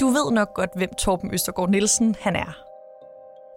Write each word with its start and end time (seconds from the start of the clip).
Du 0.00 0.08
ved 0.08 0.32
nok 0.32 0.54
godt, 0.54 0.70
hvem 0.74 0.94
Torben 0.94 1.34
Østergaard 1.34 1.70
Nielsen 1.70 2.16
han 2.20 2.36
er. 2.36 2.64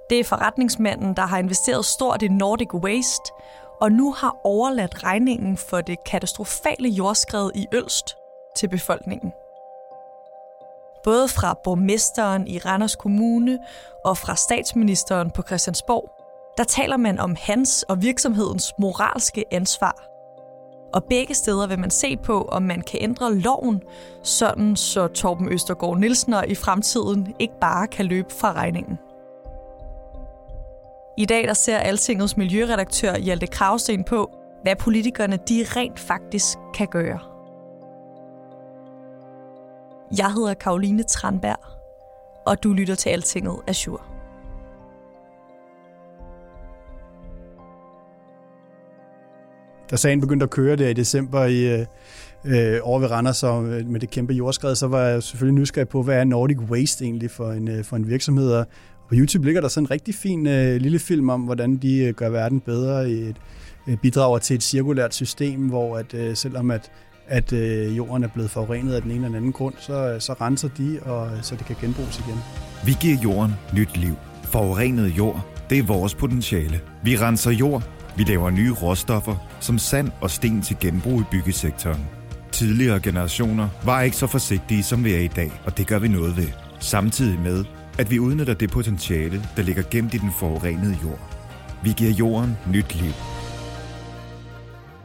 Det 0.10 0.20
er 0.20 0.24
forretningsmanden, 0.24 1.16
der 1.16 1.26
har 1.26 1.38
investeret 1.38 1.86
stort 1.86 2.22
i 2.22 2.28
Nordic 2.28 2.74
Waste, 2.74 3.34
og 3.82 3.92
nu 3.92 4.12
har 4.12 4.36
overladt 4.44 5.04
regningen 5.04 5.58
for 5.58 5.82
det 5.82 6.04
katastrofale 6.04 6.90
jordskred 6.90 7.52
i 7.56 7.68
Ølst 7.74 8.18
til 8.56 8.70
befolkningen. 8.70 9.34
Både 11.04 11.28
fra 11.28 11.58
borgmesteren 11.64 12.48
i 12.48 12.58
Randers 12.58 12.96
Kommune 12.96 13.60
og 14.06 14.18
fra 14.18 14.36
statsministeren 14.36 15.32
på 15.32 15.42
Christiansborg, 15.42 16.12
der 16.58 16.64
taler 16.64 16.98
man 16.98 17.20
om 17.20 17.36
hans 17.40 17.84
og 17.84 18.02
virksomhedens 18.02 18.74
moralske 18.78 19.46
ansvar. 19.52 20.11
Og 20.94 21.04
begge 21.04 21.34
steder 21.34 21.68
vil 21.68 21.80
man 21.80 21.90
se 21.90 22.18
på, 22.18 22.42
om 22.42 22.64
man 22.64 22.82
kan 22.82 23.00
ændre 23.02 23.36
loven, 23.36 23.82
sådan 24.24 24.76
så 24.76 25.08
Torben 25.08 25.50
Østergaard 25.50 25.98
Nielsen 25.98 26.36
i 26.48 26.56
fremtiden 26.56 27.36
ikke 27.40 27.60
bare 27.62 27.88
kan 27.88 28.06
løbe 28.06 28.34
fra 28.34 28.54
regningen. 28.54 29.00
I 31.18 31.26
dag 31.26 31.48
der 31.48 31.54
ser 31.54 31.78
Altingets 31.78 32.38
miljøredaktør 32.38 33.18
Hjalte 33.18 33.48
Kravsten 33.48 34.04
på, 34.04 34.32
hvad 34.64 34.76
politikerne 34.76 35.40
de 35.50 35.66
rent 35.76 36.00
faktisk 36.00 36.58
kan 36.74 36.88
gøre. 36.88 37.20
Jeg 40.18 40.34
hedder 40.34 40.54
Karoline 40.54 41.04
Tranberg, 41.04 41.60
og 42.46 42.64
du 42.64 42.74
lytter 42.74 42.96
til 42.96 43.10
Altinget 43.10 43.56
Azure. 43.68 44.11
Da 49.92 49.96
sagen 49.96 50.22
begyndte 50.22 50.44
at 50.44 50.50
køre 50.50 50.76
der 50.76 50.88
i 50.88 50.94
december 50.94 51.46
i, 51.46 51.80
øh, 51.80 51.86
øh 52.46 52.80
over 52.84 53.00
ved 53.00 53.12
Randers 53.12 53.44
og 53.44 53.66
øh, 53.66 53.88
med 53.88 54.00
det 54.00 54.10
kæmpe 54.10 54.34
jordskred, 54.34 54.76
så 54.76 54.88
var 54.88 55.02
jeg 55.02 55.24
selvfølgelig 55.24 55.62
nysgerrig 55.62 55.90
på, 55.90 56.04
hvad 56.04 56.20
er 56.20 56.24
Nordic 56.24 56.58
Waste 56.58 57.06
egentlig 57.06 57.32
for 57.32 57.52
en, 57.52 57.68
øh, 57.68 57.84
for 57.84 57.96
en 57.96 58.10
virksomhed. 58.10 58.52
Og 58.52 58.66
på 59.10 59.16
YouTube 59.16 59.46
ligger 59.46 59.62
der 59.62 59.68
sådan 59.68 59.86
en 59.86 59.92
rigtig 59.92 60.16
fin 60.16 60.48
øh, 60.48 60.76
lille 60.76 61.00
film 61.00 61.30
om, 61.30 61.42
hvordan 61.42 61.78
de 61.78 61.98
øh, 61.98 62.14
gør 62.14 62.30
verden 62.30 62.60
bedre 62.60 63.12
i 63.12 63.14
et, 63.14 63.36
øh, 63.88 63.98
bidrager 63.98 64.38
til 64.38 64.56
et 64.56 64.64
cirkulært 64.64 65.14
system, 65.14 65.68
hvor 65.70 65.98
at, 65.98 66.14
øh, 66.14 66.36
selvom 66.36 66.72
at, 66.72 66.92
at 67.28 67.54
øh, 67.54 67.98
jorden 67.98 68.24
er 68.24 68.28
blevet 68.28 68.52
forurenet 68.52 68.94
af 68.94 69.02
den 69.02 69.12
ene 69.12 69.18
eller 69.18 69.28
den 69.28 69.36
anden 69.36 69.52
grund, 69.52 69.74
så, 69.78 70.16
så 70.20 70.34
renser 70.34 70.70
de, 70.78 71.00
og 71.02 71.30
så 71.42 71.56
det 71.56 71.66
kan 71.66 71.76
genbruges 71.82 72.20
igen. 72.20 72.40
Vi 72.86 72.96
giver 73.02 73.18
jorden 73.24 73.52
nyt 73.74 73.98
liv. 73.98 74.16
Forurenet 74.44 75.18
jord, 75.18 75.46
det 75.70 75.80
er 75.80 75.84
vores 75.84 76.16
potentiale. 76.16 76.82
Vi 77.04 77.18
renser 77.18 77.52
jord, 77.52 77.84
vi 78.18 78.24
laver 78.24 78.50
nye 78.50 78.72
råstoffer, 78.72 79.36
som 79.60 79.78
sand 79.78 80.12
og 80.22 80.32
sten 80.32 80.62
til 80.62 80.78
genbrug 80.80 81.22
i 81.22 81.24
byggesektoren. 81.32 82.08
Tidligere 82.52 83.00
generationer 83.00 83.70
var 83.86 84.02
ikke 84.02 84.18
så 84.18 84.28
forsigtige, 84.28 84.84
som 84.84 85.04
vi 85.04 85.14
er 85.14 85.20
i 85.20 85.28
dag, 85.28 85.52
og 85.66 85.78
det 85.78 85.88
gør 85.88 86.00
vi 86.00 86.08
noget 86.08 86.38
ved. 86.38 86.48
Samtidig 86.80 87.40
med, 87.40 87.66
at 88.00 88.12
vi 88.12 88.20
udnytter 88.20 88.54
det 88.54 88.72
potentiale, 88.72 89.44
der 89.56 89.64
ligger 89.64 89.84
gemt 89.92 90.14
i 90.14 90.18
den 90.18 90.32
forurenede 90.40 90.98
jord. 91.04 91.20
Vi 91.84 91.94
giver 91.98 92.12
jorden 92.12 92.58
nyt 92.72 92.96
liv. 92.96 93.12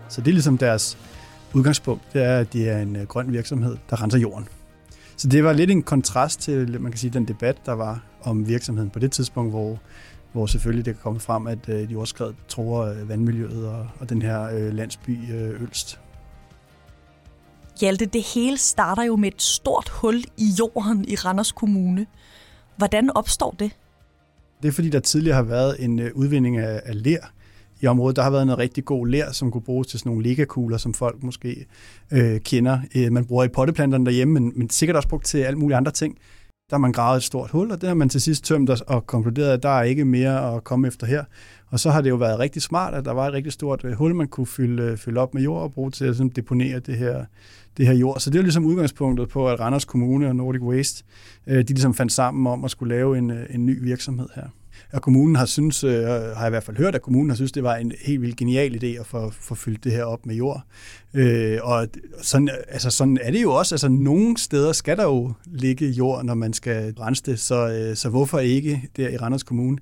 Så 0.08 0.20
det 0.20 0.28
er 0.28 0.32
ligesom 0.32 0.58
deres 0.58 0.98
udgangspunkt, 1.52 2.02
det 2.12 2.24
er, 2.24 2.38
at 2.38 2.52
de 2.52 2.68
er 2.68 2.82
en 2.82 2.96
øh, 2.96 3.02
grøn 3.02 3.32
virksomhed, 3.32 3.76
der 3.90 4.02
renser 4.02 4.18
jorden. 4.18 4.48
Så 5.16 5.28
det 5.28 5.44
var 5.44 5.52
lidt 5.52 5.70
en 5.70 5.82
kontrast 5.82 6.40
til, 6.40 6.80
man 6.80 6.92
kan 6.92 6.98
sige, 6.98 7.10
den 7.10 7.28
debat, 7.28 7.56
der 7.66 7.72
var 7.72 8.00
om 8.22 8.48
virksomheden 8.48 8.90
på 8.90 8.98
det 8.98 9.12
tidspunkt, 9.12 9.52
hvor, 9.52 9.78
hvor 10.36 10.46
selvfølgelig 10.46 10.84
det 10.84 10.94
kan 10.94 11.02
komme 11.02 11.20
frem, 11.20 11.46
at 11.46 11.68
øh, 11.68 11.92
jordskred 11.92 12.32
tror 12.48 12.84
øh, 12.84 13.08
vandmiljøet 13.08 13.68
og, 13.68 13.86
og 14.00 14.08
den 14.08 14.22
her 14.22 14.42
øh, 14.42 14.74
landsby 14.74 15.34
øh, 15.34 15.62
Ølst. 15.62 16.00
Hjalte, 17.80 18.06
det 18.06 18.22
hele 18.22 18.56
starter 18.56 19.02
jo 19.02 19.16
med 19.16 19.28
et 19.28 19.42
stort 19.42 19.88
hul 19.88 20.24
i 20.36 20.46
jorden 20.58 21.04
i 21.08 21.14
Randers 21.14 21.52
Kommune. 21.52 22.06
Hvordan 22.76 23.16
opstår 23.16 23.56
det? 23.58 23.70
Det 24.62 24.68
er 24.68 24.72
fordi, 24.72 24.88
der 24.88 25.00
tidligere 25.00 25.36
har 25.36 25.42
været 25.42 25.76
en 25.84 25.98
øh, 25.98 26.10
udvinding 26.14 26.56
af, 26.56 26.80
af 26.84 27.02
ler 27.02 27.32
i 27.80 27.86
området. 27.86 28.16
Der 28.16 28.22
har 28.22 28.30
været 28.30 28.46
noget 28.46 28.58
rigtig 28.58 28.84
god 28.84 29.06
ler, 29.06 29.32
som 29.32 29.50
kunne 29.50 29.62
bruges 29.62 29.86
til 29.86 29.98
sådan 29.98 30.10
nogle 30.10 30.22
ligakugler, 30.22 30.78
som 30.78 30.94
folk 30.94 31.22
måske 31.22 31.66
øh, 32.10 32.40
kender. 32.40 32.78
Øh, 32.96 33.12
man 33.12 33.24
bruger 33.24 33.44
i 33.44 33.48
potteplanterne 33.48 34.04
derhjemme, 34.06 34.34
men, 34.34 34.52
men 34.56 34.70
sikkert 34.70 34.96
også 34.96 35.08
brugt 35.08 35.26
til 35.26 35.38
alle 35.38 35.58
mulige 35.58 35.76
andre 35.76 35.92
ting. 35.92 36.18
Der 36.70 36.76
har 36.76 36.80
man 36.80 36.92
gravet 36.92 37.16
et 37.16 37.22
stort 37.22 37.50
hul, 37.50 37.70
og 37.70 37.80
det 37.80 37.88
har 37.88 37.94
man 37.94 38.08
til 38.08 38.20
sidst 38.20 38.44
tømt 38.44 38.70
og 38.70 39.06
konkluderet, 39.06 39.52
at 39.52 39.62
der 39.62 39.68
er 39.68 39.82
ikke 39.82 40.04
mere 40.04 40.56
at 40.56 40.64
komme 40.64 40.88
efter 40.88 41.06
her. 41.06 41.24
Og 41.70 41.80
så 41.80 41.90
har 41.90 42.00
det 42.00 42.10
jo 42.10 42.16
været 42.16 42.38
rigtig 42.38 42.62
smart, 42.62 42.94
at 42.94 43.04
der 43.04 43.12
var 43.12 43.26
et 43.26 43.32
rigtig 43.32 43.52
stort 43.52 43.84
øh, 43.84 43.92
hul, 43.92 44.14
man 44.14 44.28
kunne 44.28 44.46
fylde, 44.46 44.82
øh, 44.82 44.96
fylde 44.96 45.20
op 45.20 45.34
med 45.34 45.42
jord 45.42 45.62
og 45.62 45.72
bruge 45.72 45.90
til 45.90 46.04
at 46.04 46.16
sådan, 46.16 46.32
deponere 46.36 46.78
det 46.78 46.96
her, 46.96 47.24
det 47.76 47.86
her 47.86 47.94
jord. 47.94 48.20
Så 48.20 48.30
det 48.30 48.38
er 48.38 48.42
ligesom 48.42 48.64
udgangspunktet 48.64 49.28
på, 49.28 49.48
at 49.48 49.60
Randers 49.60 49.84
Kommune 49.84 50.28
og 50.28 50.36
Nordic 50.36 50.62
Waste, 50.62 51.04
øh, 51.46 51.58
de 51.58 51.68
ligesom 51.68 51.94
fandt 51.94 52.12
sammen 52.12 52.46
om 52.46 52.64
at 52.64 52.70
skulle 52.70 52.94
lave 52.94 53.18
en, 53.18 53.32
en 53.50 53.66
ny 53.66 53.82
virksomhed 53.82 54.28
her. 54.34 54.48
Og 54.92 55.02
kommunen 55.02 55.36
har 55.36 55.46
synes, 55.46 55.84
øh, 55.84 56.04
har 56.08 56.40
jeg 56.40 56.46
i 56.46 56.50
hvert 56.50 56.62
fald 56.62 56.76
hørt, 56.76 56.94
at 56.94 57.02
kommunen 57.02 57.30
har 57.30 57.36
synes, 57.36 57.52
det 57.52 57.62
var 57.62 57.76
en 57.76 57.92
helt 58.04 58.22
vildt 58.22 58.36
genial 58.36 58.84
idé 58.84 59.00
at 59.00 59.06
få, 59.06 59.30
få 59.30 59.54
fyldt 59.54 59.84
det 59.84 59.92
her 59.92 60.04
op 60.04 60.26
med 60.26 60.34
jord. 60.34 60.62
Øh, 61.14 61.58
og 61.62 61.88
sådan, 62.22 62.50
altså 62.68 62.90
sådan 62.90 63.18
er 63.22 63.30
det 63.30 63.42
jo 63.42 63.52
også. 63.52 63.74
Altså 63.74 63.88
nogle 63.88 64.38
steder 64.38 64.72
skal 64.72 64.96
der 64.96 65.04
jo 65.04 65.32
ligge 65.44 65.90
jord, 65.90 66.24
når 66.24 66.34
man 66.34 66.52
skal 66.52 66.94
rense 67.00 67.22
det, 67.26 67.40
så, 67.40 67.68
øh, 67.68 67.96
så 67.96 68.08
hvorfor 68.08 68.38
ikke 68.38 68.82
der 68.96 69.08
i 69.08 69.16
Randers 69.16 69.42
Kommune? 69.42 69.78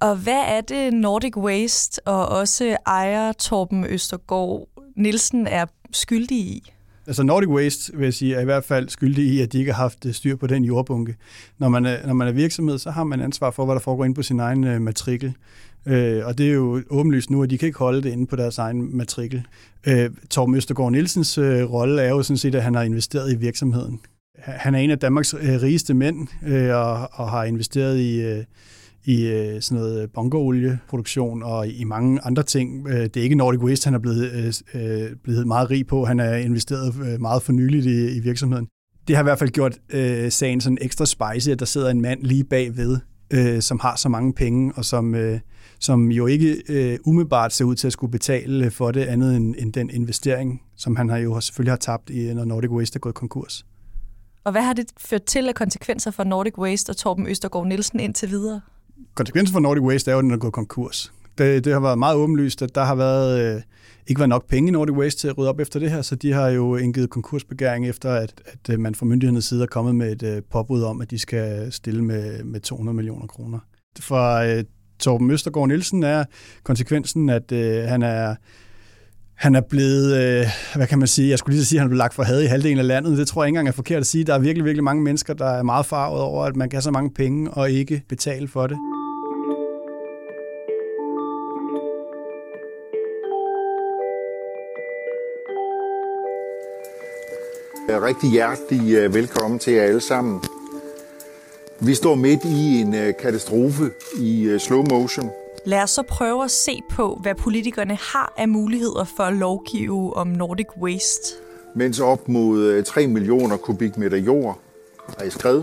Og 0.00 0.16
hvad 0.16 0.42
er 0.46 0.60
det 0.60 0.94
Nordic 0.94 1.36
Waste 1.36 2.00
og 2.06 2.28
også 2.28 2.76
ejer 2.86 3.32
Torben 3.32 3.84
Østergaard 3.84 4.68
Nielsen 4.96 5.46
er 5.46 5.66
skyldig 5.92 6.38
i? 6.38 6.72
Altså 7.08 7.22
Nordic 7.22 7.48
Waste, 7.48 7.92
vil 7.96 8.04
jeg 8.04 8.14
sige, 8.14 8.34
er 8.34 8.40
i 8.40 8.44
hvert 8.44 8.64
fald 8.64 8.88
skyldig 8.88 9.24
i, 9.24 9.40
at 9.40 9.52
de 9.52 9.58
ikke 9.58 9.72
har 9.72 9.82
haft 9.82 10.06
øh, 10.06 10.12
styr 10.12 10.36
på 10.36 10.46
den 10.46 10.64
jordbunke. 10.64 11.16
Når 11.58 11.68
man 11.68 11.86
er, 11.86 12.06
når 12.06 12.14
man 12.14 12.28
er 12.28 12.32
virksomhed, 12.32 12.78
så 12.78 12.90
har 12.90 13.04
man 13.04 13.20
ansvar 13.20 13.50
for, 13.50 13.64
hvad 13.64 13.74
der 13.74 13.80
foregår 13.80 14.04
inde 14.04 14.14
på 14.14 14.22
sin 14.22 14.40
egen 14.40 14.64
øh, 14.64 14.80
matrikel. 14.80 15.34
Uh, 15.86 15.92
og 16.26 16.38
det 16.38 16.48
er 16.48 16.52
jo 16.52 16.82
åbenlyst 16.90 17.30
nu, 17.30 17.42
at 17.42 17.50
de 17.50 17.58
kan 17.58 17.66
ikke 17.66 17.78
holde 17.78 18.02
det 18.02 18.12
inde 18.12 18.26
på 18.26 18.36
deres 18.36 18.58
egen 18.58 18.96
matrikel. 18.96 19.42
Uh, 19.86 19.94
Torben 20.30 20.54
Østergaard 20.54 20.92
Nielsens 20.92 21.38
rolle 21.38 22.02
er 22.02 22.08
jo 22.08 22.22
sådan 22.22 22.38
set, 22.38 22.54
at 22.54 22.62
han 22.62 22.74
har 22.74 22.82
investeret 22.82 23.32
i 23.32 23.36
virksomheden. 23.36 24.00
Han 24.38 24.74
er 24.74 24.78
en 24.78 24.90
af 24.90 24.98
Danmarks 24.98 25.34
rigeste 25.34 25.94
mænd, 25.94 26.28
og, 26.72 27.08
og 27.12 27.30
har 27.30 27.44
investeret 27.44 27.98
i 27.98 28.42
i 29.08 29.26
øh, 29.26 29.62
sådan 29.62 29.82
noget 29.82 30.02
øh, 30.02 30.08
bunkerolieproduktion 30.14 31.42
og 31.42 31.68
i 31.68 31.84
mange 31.84 32.20
andre 32.24 32.42
ting. 32.42 32.88
Øh, 32.88 33.00
det 33.00 33.16
er 33.16 33.22
ikke 33.22 33.34
Nordic 33.34 33.60
Waste, 33.60 33.86
han 33.86 33.94
er 33.94 33.98
blevet, 33.98 34.32
øh, 34.32 34.54
øh 34.74 35.10
blevet 35.24 35.46
meget 35.46 35.70
rig 35.70 35.86
på. 35.86 36.04
Han 36.04 36.20
er 36.20 36.36
investeret 36.36 36.94
øh, 37.06 37.20
meget 37.20 37.42
for 37.42 37.52
nyligt 37.52 37.86
i, 37.86 38.16
i 38.16 38.20
virksomheden. 38.20 38.66
Det 39.08 39.16
har 39.16 39.22
i 39.22 39.24
hvert 39.24 39.38
fald 39.38 39.50
gjort 39.50 39.78
øh, 39.90 40.30
sagen 40.30 40.60
sådan 40.60 40.78
ekstra 40.80 41.06
spicy, 41.06 41.48
at 41.48 41.58
der 41.58 41.64
sidder 41.64 41.90
en 41.90 42.00
mand 42.00 42.22
lige 42.22 42.44
bagved, 42.44 42.98
øh, 43.30 43.62
som 43.62 43.80
har 43.80 43.96
så 43.96 44.08
mange 44.08 44.32
penge, 44.32 44.72
og 44.76 44.84
som, 44.84 45.14
øh, 45.14 45.40
som 45.80 46.10
jo 46.10 46.26
ikke 46.26 46.62
øh, 46.68 46.98
umiddelbart 47.04 47.52
ser 47.52 47.64
ud 47.64 47.74
til 47.74 47.86
at 47.86 47.92
skulle 47.92 48.10
betale 48.10 48.70
for 48.70 48.90
det 48.90 49.04
andet 49.04 49.36
end, 49.36 49.54
end 49.58 49.72
den 49.72 49.90
investering, 49.90 50.62
som 50.76 50.96
han 50.96 51.08
har 51.08 51.18
jo 51.18 51.40
selvfølgelig 51.40 51.72
har 51.72 51.76
tabt, 51.76 52.10
i, 52.10 52.34
når 52.34 52.44
Nordic 52.44 52.70
Waste 52.70 52.96
er 52.96 53.00
gået 53.00 53.14
konkurs. 53.14 53.66
Og 54.44 54.52
hvad 54.52 54.62
har 54.62 54.72
det 54.72 54.86
ført 54.98 55.24
til 55.24 55.48
af 55.48 55.54
konsekvenser 55.54 56.10
for 56.10 56.24
Nordic 56.24 56.58
Waste 56.58 56.90
og 56.90 56.96
Torben 56.96 57.26
Østergaard 57.26 57.66
Nielsen 57.66 58.00
indtil 58.00 58.30
videre? 58.30 58.60
Konsekvensen 59.18 59.52
for 59.52 59.60
Nordic 59.60 59.82
Waste 59.82 60.10
er 60.10 60.14
jo, 60.14 60.18
at 60.18 60.22
den 60.22 60.30
er 60.30 60.36
gået 60.36 60.52
konkurs. 60.52 61.12
Det, 61.38 61.64
det 61.64 61.72
har 61.72 61.80
været 61.80 61.98
meget 61.98 62.16
åbenlyst, 62.16 62.62
at 62.62 62.74
der 62.74 62.84
har 62.84 62.94
været, 62.94 63.54
øh, 63.56 63.62
ikke 64.06 64.18
været 64.18 64.28
nok 64.28 64.48
penge 64.48 64.68
i 64.68 64.72
Nordic 64.72 64.96
Waste 64.96 65.20
til 65.20 65.28
at 65.28 65.38
rydde 65.38 65.48
op 65.48 65.60
efter 65.60 65.80
det 65.80 65.90
her, 65.90 66.02
så 66.02 66.14
de 66.14 66.32
har 66.32 66.48
jo 66.48 66.76
indgivet 66.76 67.10
konkursbegæring 67.10 67.88
efter, 67.88 68.10
at, 68.10 68.32
at 68.46 68.72
øh, 68.72 68.80
man 68.80 68.94
fra 68.94 69.06
myndighedernes 69.06 69.44
side 69.44 69.62
er 69.62 69.66
kommet 69.66 69.94
med 69.94 70.12
et 70.12 70.22
øh, 70.22 70.42
påbud 70.50 70.82
om, 70.82 71.00
at 71.00 71.10
de 71.10 71.18
skal 71.18 71.72
stille 71.72 72.04
med, 72.04 72.44
med 72.44 72.60
200 72.60 72.96
millioner 72.96 73.26
kroner. 73.26 73.58
For 74.00 74.34
øh, 74.34 74.64
Torben 74.98 75.30
Østergaard 75.30 75.68
Nielsen 75.68 76.02
er 76.02 76.24
konsekvensen, 76.62 77.28
at 77.28 77.52
øh, 77.52 77.84
han 77.84 78.02
er 78.02 78.34
han 79.34 79.54
er 79.54 79.60
blevet, 79.60 80.16
øh, 80.16 80.46
hvad 80.76 80.86
kan 80.86 80.98
man 80.98 81.08
sige, 81.08 81.30
jeg 81.30 81.38
skulle 81.38 81.56
lige 81.56 81.64
sige, 81.64 81.78
at 81.78 81.80
han 81.80 81.88
blev 81.88 81.98
lagt 81.98 82.14
for 82.14 82.22
had 82.22 82.42
i 82.42 82.46
halvdelen 82.46 82.78
af 82.78 82.86
landet. 82.86 83.18
Det 83.18 83.28
tror 83.28 83.42
jeg 83.42 83.48
ikke 83.48 83.52
engang 83.52 83.68
er 83.68 83.72
forkert 83.72 84.00
at 84.00 84.06
sige. 84.06 84.24
Der 84.24 84.34
er 84.34 84.38
virkelig, 84.38 84.64
virkelig 84.64 84.84
mange 84.84 85.02
mennesker, 85.02 85.34
der 85.34 85.46
er 85.46 85.62
meget 85.62 85.86
farvet 85.86 86.20
over, 86.20 86.44
at 86.44 86.56
man 86.56 86.68
kan 86.68 86.76
have 86.76 86.82
så 86.82 86.90
mange 86.90 87.10
penge 87.10 87.50
og 87.50 87.70
ikke 87.70 88.02
betale 88.08 88.48
for 88.48 88.66
det. 88.66 88.76
Rigtig 97.90 98.30
hjertelig 98.30 98.94
øh, 98.94 99.14
velkommen 99.14 99.58
til 99.58 99.72
jer 99.72 99.82
alle 99.82 100.00
sammen. 100.00 100.40
Vi 101.80 101.94
står 101.94 102.14
midt 102.14 102.44
i 102.44 102.80
en 102.80 102.94
øh, 102.94 103.14
katastrofe 103.22 103.90
i 104.20 104.42
øh, 104.42 104.60
slow 104.60 104.84
motion. 104.90 105.30
Lad 105.66 105.82
os 105.82 105.90
så 105.90 106.02
prøve 106.02 106.44
at 106.44 106.50
se 106.50 106.82
på, 106.90 107.18
hvad 107.22 107.34
politikerne 107.34 107.94
har 107.94 108.32
af 108.36 108.48
muligheder 108.48 109.04
for 109.16 109.22
at 109.22 109.36
lovgive 109.36 110.16
om 110.16 110.26
Nordic 110.26 110.66
Waste. 110.80 111.34
Mens 111.74 112.00
op 112.00 112.28
mod 112.28 112.82
3 112.82 113.06
millioner 113.06 113.56
kubikmeter 113.56 114.16
jord 114.16 114.58
er 115.18 115.24
i 115.24 115.30
skred. 115.30 115.62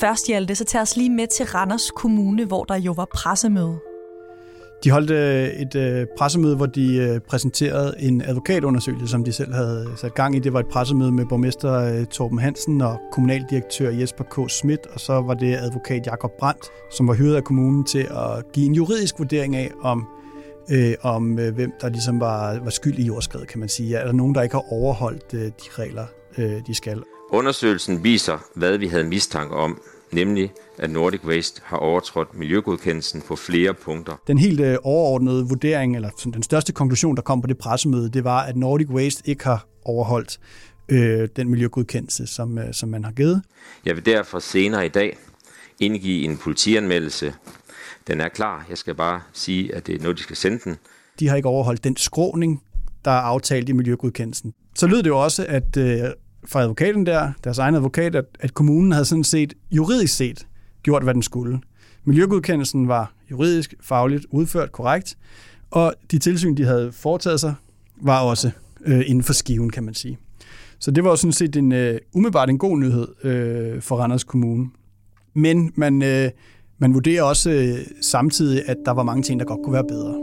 Først, 0.00 0.26
Hjalte, 0.26 0.54
så 0.54 0.64
tager 0.64 0.82
os 0.82 0.96
lige 0.96 1.10
med 1.10 1.26
til 1.26 1.46
Randers 1.46 1.90
Kommune, 1.90 2.44
hvor 2.44 2.64
der 2.64 2.76
jo 2.76 2.92
var 2.92 3.08
pressemøde. 3.14 3.78
De 4.84 4.90
holdt 4.90 5.10
øh, 5.10 5.48
et 5.48 5.74
øh, 5.74 6.06
pressemøde, 6.18 6.56
hvor 6.56 6.66
de 6.66 6.96
øh, 6.96 7.20
præsenterede 7.20 7.94
en 7.98 8.22
advokatundersøgelse, 8.22 9.08
som 9.08 9.24
de 9.24 9.32
selv 9.32 9.54
havde 9.54 9.88
sat 9.96 10.14
gang 10.14 10.36
i. 10.36 10.38
Det 10.38 10.52
var 10.52 10.60
et 10.60 10.66
pressemøde 10.66 11.12
med 11.12 11.26
borgmester 11.26 12.04
Torben 12.04 12.38
Hansen 12.38 12.80
og 12.80 13.00
kommunaldirektør 13.12 13.90
Jesper 13.90 14.24
K. 14.24 14.50
Schmidt, 14.50 14.86
og 14.86 15.00
så 15.00 15.12
var 15.12 15.34
det 15.34 15.56
advokat 15.56 16.06
Jakob 16.06 16.30
Brandt, 16.38 16.64
som 16.90 17.08
var 17.08 17.14
hyret 17.14 17.36
af 17.36 17.44
kommunen 17.44 17.84
til 17.84 18.06
at 18.10 18.52
give 18.52 18.66
en 18.66 18.74
juridisk 18.74 19.18
vurdering 19.18 19.56
af, 19.56 19.70
om 19.82 20.06
øh, 20.70 20.94
om 21.02 21.38
øh, 21.38 21.54
hvem 21.54 21.72
der 21.80 21.88
ligesom 21.88 22.20
var, 22.20 22.58
var 22.64 22.70
skyld 22.70 22.98
i 22.98 23.02
jordskredet, 23.02 23.48
kan 23.48 23.60
man 23.60 23.68
sige. 23.68 23.96
Er 23.96 24.04
der 24.04 24.12
nogen, 24.12 24.34
der 24.34 24.42
ikke 24.42 24.54
har 24.54 24.72
overholdt 24.72 25.34
øh, 25.34 25.40
de 25.40 25.52
regler, 25.70 26.06
øh, 26.38 26.52
de 26.66 26.74
skal? 26.74 27.02
Undersøgelsen 27.32 28.04
viser, 28.04 28.38
hvad 28.54 28.78
vi 28.78 28.86
havde 28.86 29.04
mistanke 29.04 29.54
om, 29.54 29.82
nemlig 30.12 30.52
at 30.78 30.90
Nordic 30.90 31.24
Waste 31.24 31.62
har 31.64 31.76
overtrådt 31.76 32.38
miljøgodkendelsen 32.38 33.22
på 33.22 33.36
flere 33.36 33.74
punkter. 33.74 34.20
Den 34.26 34.38
helt 34.38 34.60
øh, 34.60 34.76
overordnede 34.82 35.48
vurdering, 35.48 35.96
eller 35.96 36.10
den 36.34 36.42
største 36.42 36.72
konklusion, 36.72 37.16
der 37.16 37.22
kom 37.22 37.40
på 37.40 37.46
det 37.46 37.58
pressemøde, 37.58 38.10
det 38.10 38.24
var, 38.24 38.42
at 38.42 38.56
Nordic 38.56 38.88
Waste 38.88 39.22
ikke 39.28 39.44
har 39.44 39.66
overholdt 39.84 40.40
øh, 40.88 41.28
den 41.36 41.48
miljøgodkendelse, 41.48 42.26
som, 42.26 42.58
øh, 42.58 42.74
som 42.74 42.88
man 42.88 43.04
har 43.04 43.12
givet. 43.12 43.42
Jeg 43.84 43.96
vil 43.96 44.06
derfor 44.06 44.38
senere 44.38 44.86
i 44.86 44.88
dag 44.88 45.16
indgive 45.80 46.24
en 46.24 46.36
politianmeldelse. 46.36 47.34
Den 48.06 48.20
er 48.20 48.28
klar. 48.28 48.66
Jeg 48.68 48.78
skal 48.78 48.94
bare 48.94 49.20
sige, 49.32 49.74
at 49.74 49.86
det 49.86 49.94
er 49.94 50.02
noget, 50.02 50.16
de 50.16 50.22
skal 50.22 50.36
sende 50.36 50.58
den. 50.64 50.76
De 51.20 51.28
har 51.28 51.36
ikke 51.36 51.48
overholdt 51.48 51.84
den 51.84 51.96
skråning, 51.96 52.62
der 53.04 53.10
er 53.10 53.20
aftalt 53.20 53.68
i 53.68 53.72
miljøgodkendelsen. 53.72 54.54
Så 54.74 54.86
lød 54.86 55.02
det 55.02 55.06
jo 55.06 55.22
også, 55.22 55.46
at 55.48 55.76
øh, 55.76 56.00
fra 56.46 56.60
advokaten 56.60 57.06
der, 57.06 57.32
deres 57.44 57.58
egen 57.58 57.74
advokat, 57.74 58.14
at, 58.14 58.24
at 58.40 58.54
kommunen 58.54 58.92
havde 58.92 59.04
sådan 59.04 59.24
set 59.24 59.54
juridisk 59.70 60.16
set 60.16 60.46
gjort, 60.82 61.02
hvad 61.02 61.14
den 61.14 61.22
skulle. 61.22 61.60
Miljøgodkendelsen 62.04 62.88
var 62.88 63.12
juridisk, 63.30 63.74
fagligt 63.80 64.26
udført 64.30 64.72
korrekt, 64.72 65.18
og 65.70 65.94
de 66.10 66.18
tilsyn, 66.18 66.56
de 66.56 66.64
havde 66.64 66.92
foretaget 66.92 67.40
sig, 67.40 67.54
var 68.02 68.20
også 68.20 68.50
øh, 68.86 69.02
inden 69.06 69.22
for 69.22 69.32
skiven, 69.32 69.70
kan 69.70 69.84
man 69.84 69.94
sige. 69.94 70.18
Så 70.78 70.90
det 70.90 71.04
var 71.04 71.10
jo 71.10 71.16
sådan 71.16 71.32
set 71.32 71.56
en, 71.56 71.72
øh, 71.72 71.98
umiddelbart 72.12 72.50
en 72.50 72.58
god 72.58 72.78
nyhed 72.78 73.24
øh, 73.24 73.82
for 73.82 73.96
Randers 73.96 74.24
Kommune. 74.24 74.70
Men 75.34 75.72
man, 75.74 76.02
øh, 76.02 76.30
man 76.78 76.94
vurderer 76.94 77.22
også 77.22 77.50
øh, 77.50 77.86
samtidig, 78.00 78.62
at 78.66 78.76
der 78.84 78.92
var 78.92 79.02
mange 79.02 79.22
ting, 79.22 79.40
der 79.40 79.46
godt 79.46 79.60
kunne 79.64 79.72
være 79.72 79.84
bedre. 79.88 80.14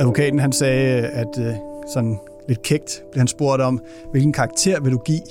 Advokaten 0.00 0.38
han 0.38 0.52
sagde, 0.52 1.02
øh, 1.02 1.18
at 1.20 1.48
øh, 1.48 1.54
sådan 1.94 2.18
lidt 2.48 2.62
kægt 2.62 3.02
blev 3.12 3.20
han 3.20 3.28
spurgt 3.28 3.62
om, 3.62 3.80
hvilken 4.10 4.32
karakter 4.32 4.80
vil 4.80 4.92
du 4.92 4.98
give 4.98 5.22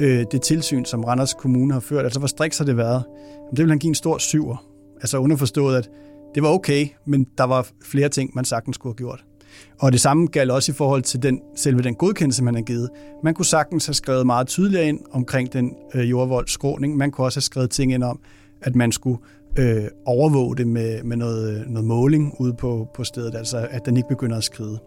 øh, 0.00 0.24
det 0.32 0.42
tilsyn, 0.42 0.84
som 0.84 1.04
Randers 1.04 1.34
Kommune 1.34 1.72
har 1.72 1.80
ført? 1.80 2.04
Altså, 2.04 2.18
hvor 2.18 2.28
striks 2.28 2.58
har 2.58 2.64
det 2.64 2.76
været? 2.76 3.04
Jamen, 3.36 3.56
det 3.56 3.58
vil 3.58 3.68
han 3.68 3.78
give 3.78 3.88
en 3.88 3.94
stor 3.94 4.18
syver. 4.18 4.64
Altså 5.00 5.18
underforstået, 5.18 5.76
at 5.76 5.90
det 6.34 6.42
var 6.42 6.48
okay, 6.48 6.86
men 7.04 7.26
der 7.38 7.44
var 7.44 7.68
flere 7.84 8.08
ting, 8.08 8.30
man 8.34 8.44
sagtens 8.44 8.74
skulle 8.74 8.90
have 8.90 8.96
gjort. 8.96 9.24
Og 9.78 9.92
det 9.92 10.00
samme 10.00 10.26
galt 10.26 10.50
også 10.50 10.72
i 10.72 10.74
forhold 10.74 11.02
til 11.02 11.22
den, 11.22 11.40
selve 11.56 11.82
den 11.82 11.94
godkendelse, 11.94 12.44
man 12.44 12.54
har 12.54 12.62
givet. 12.62 12.90
Man 13.22 13.34
kunne 13.34 13.46
sagtens 13.46 13.86
have 13.86 13.94
skrevet 13.94 14.26
meget 14.26 14.46
tydeligere 14.46 14.88
ind 14.88 15.00
omkring 15.12 15.52
den 15.52 15.74
øh, 15.94 16.10
jordvoldskråning. 16.10 16.96
Man 16.96 17.10
kunne 17.10 17.26
også 17.26 17.36
have 17.36 17.42
skrevet 17.42 17.70
ting 17.70 17.92
ind 17.92 18.02
om, 18.02 18.20
at 18.62 18.76
man 18.76 18.92
skulle 18.92 19.18
øh, 19.58 19.84
overvåge 20.06 20.56
det 20.56 20.66
med, 20.68 21.02
med 21.02 21.16
noget, 21.16 21.60
øh, 21.60 21.66
noget 21.66 21.84
måling 21.84 22.34
ude 22.40 22.54
på, 22.54 22.88
på 22.94 23.04
stedet, 23.04 23.34
altså 23.34 23.68
at 23.70 23.86
den 23.86 23.96
ikke 23.96 24.08
begynder 24.08 24.36
at 24.36 24.44
skride 24.44 24.78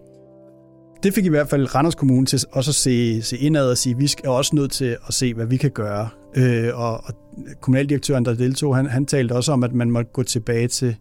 det 1.04 1.14
fik 1.14 1.26
i 1.26 1.30
hvert 1.30 1.50
fald 1.50 1.76
Randers 1.76 1.96
Kommune 1.96 2.26
til 2.26 2.40
også 2.52 2.72
at 2.72 2.76
se, 2.76 3.22
se 3.22 3.38
indad 3.38 3.70
og 3.70 3.78
sige, 3.78 3.94
at 3.94 4.00
vi 4.00 4.14
er 4.24 4.30
også 4.30 4.56
nødt 4.56 4.72
til 4.72 4.98
at 5.08 5.14
se, 5.14 5.34
hvad 5.34 5.46
vi 5.46 5.58
kan 5.58 5.72
gøre. 5.72 6.10
Øh, 6.36 6.70
og, 6.74 6.94
og 6.94 7.14
kommunaldirektøren, 7.62 8.26
der 8.26 8.34
deltog, 8.34 8.76
han, 8.76 8.86
han 8.86 9.06
talte 9.06 9.34
også 9.34 9.52
om, 9.52 9.64
at 9.64 9.74
man 9.74 9.92
måtte 9.92 10.12
gå 10.14 10.24
tilbage 10.24 10.68
til, 10.68 10.96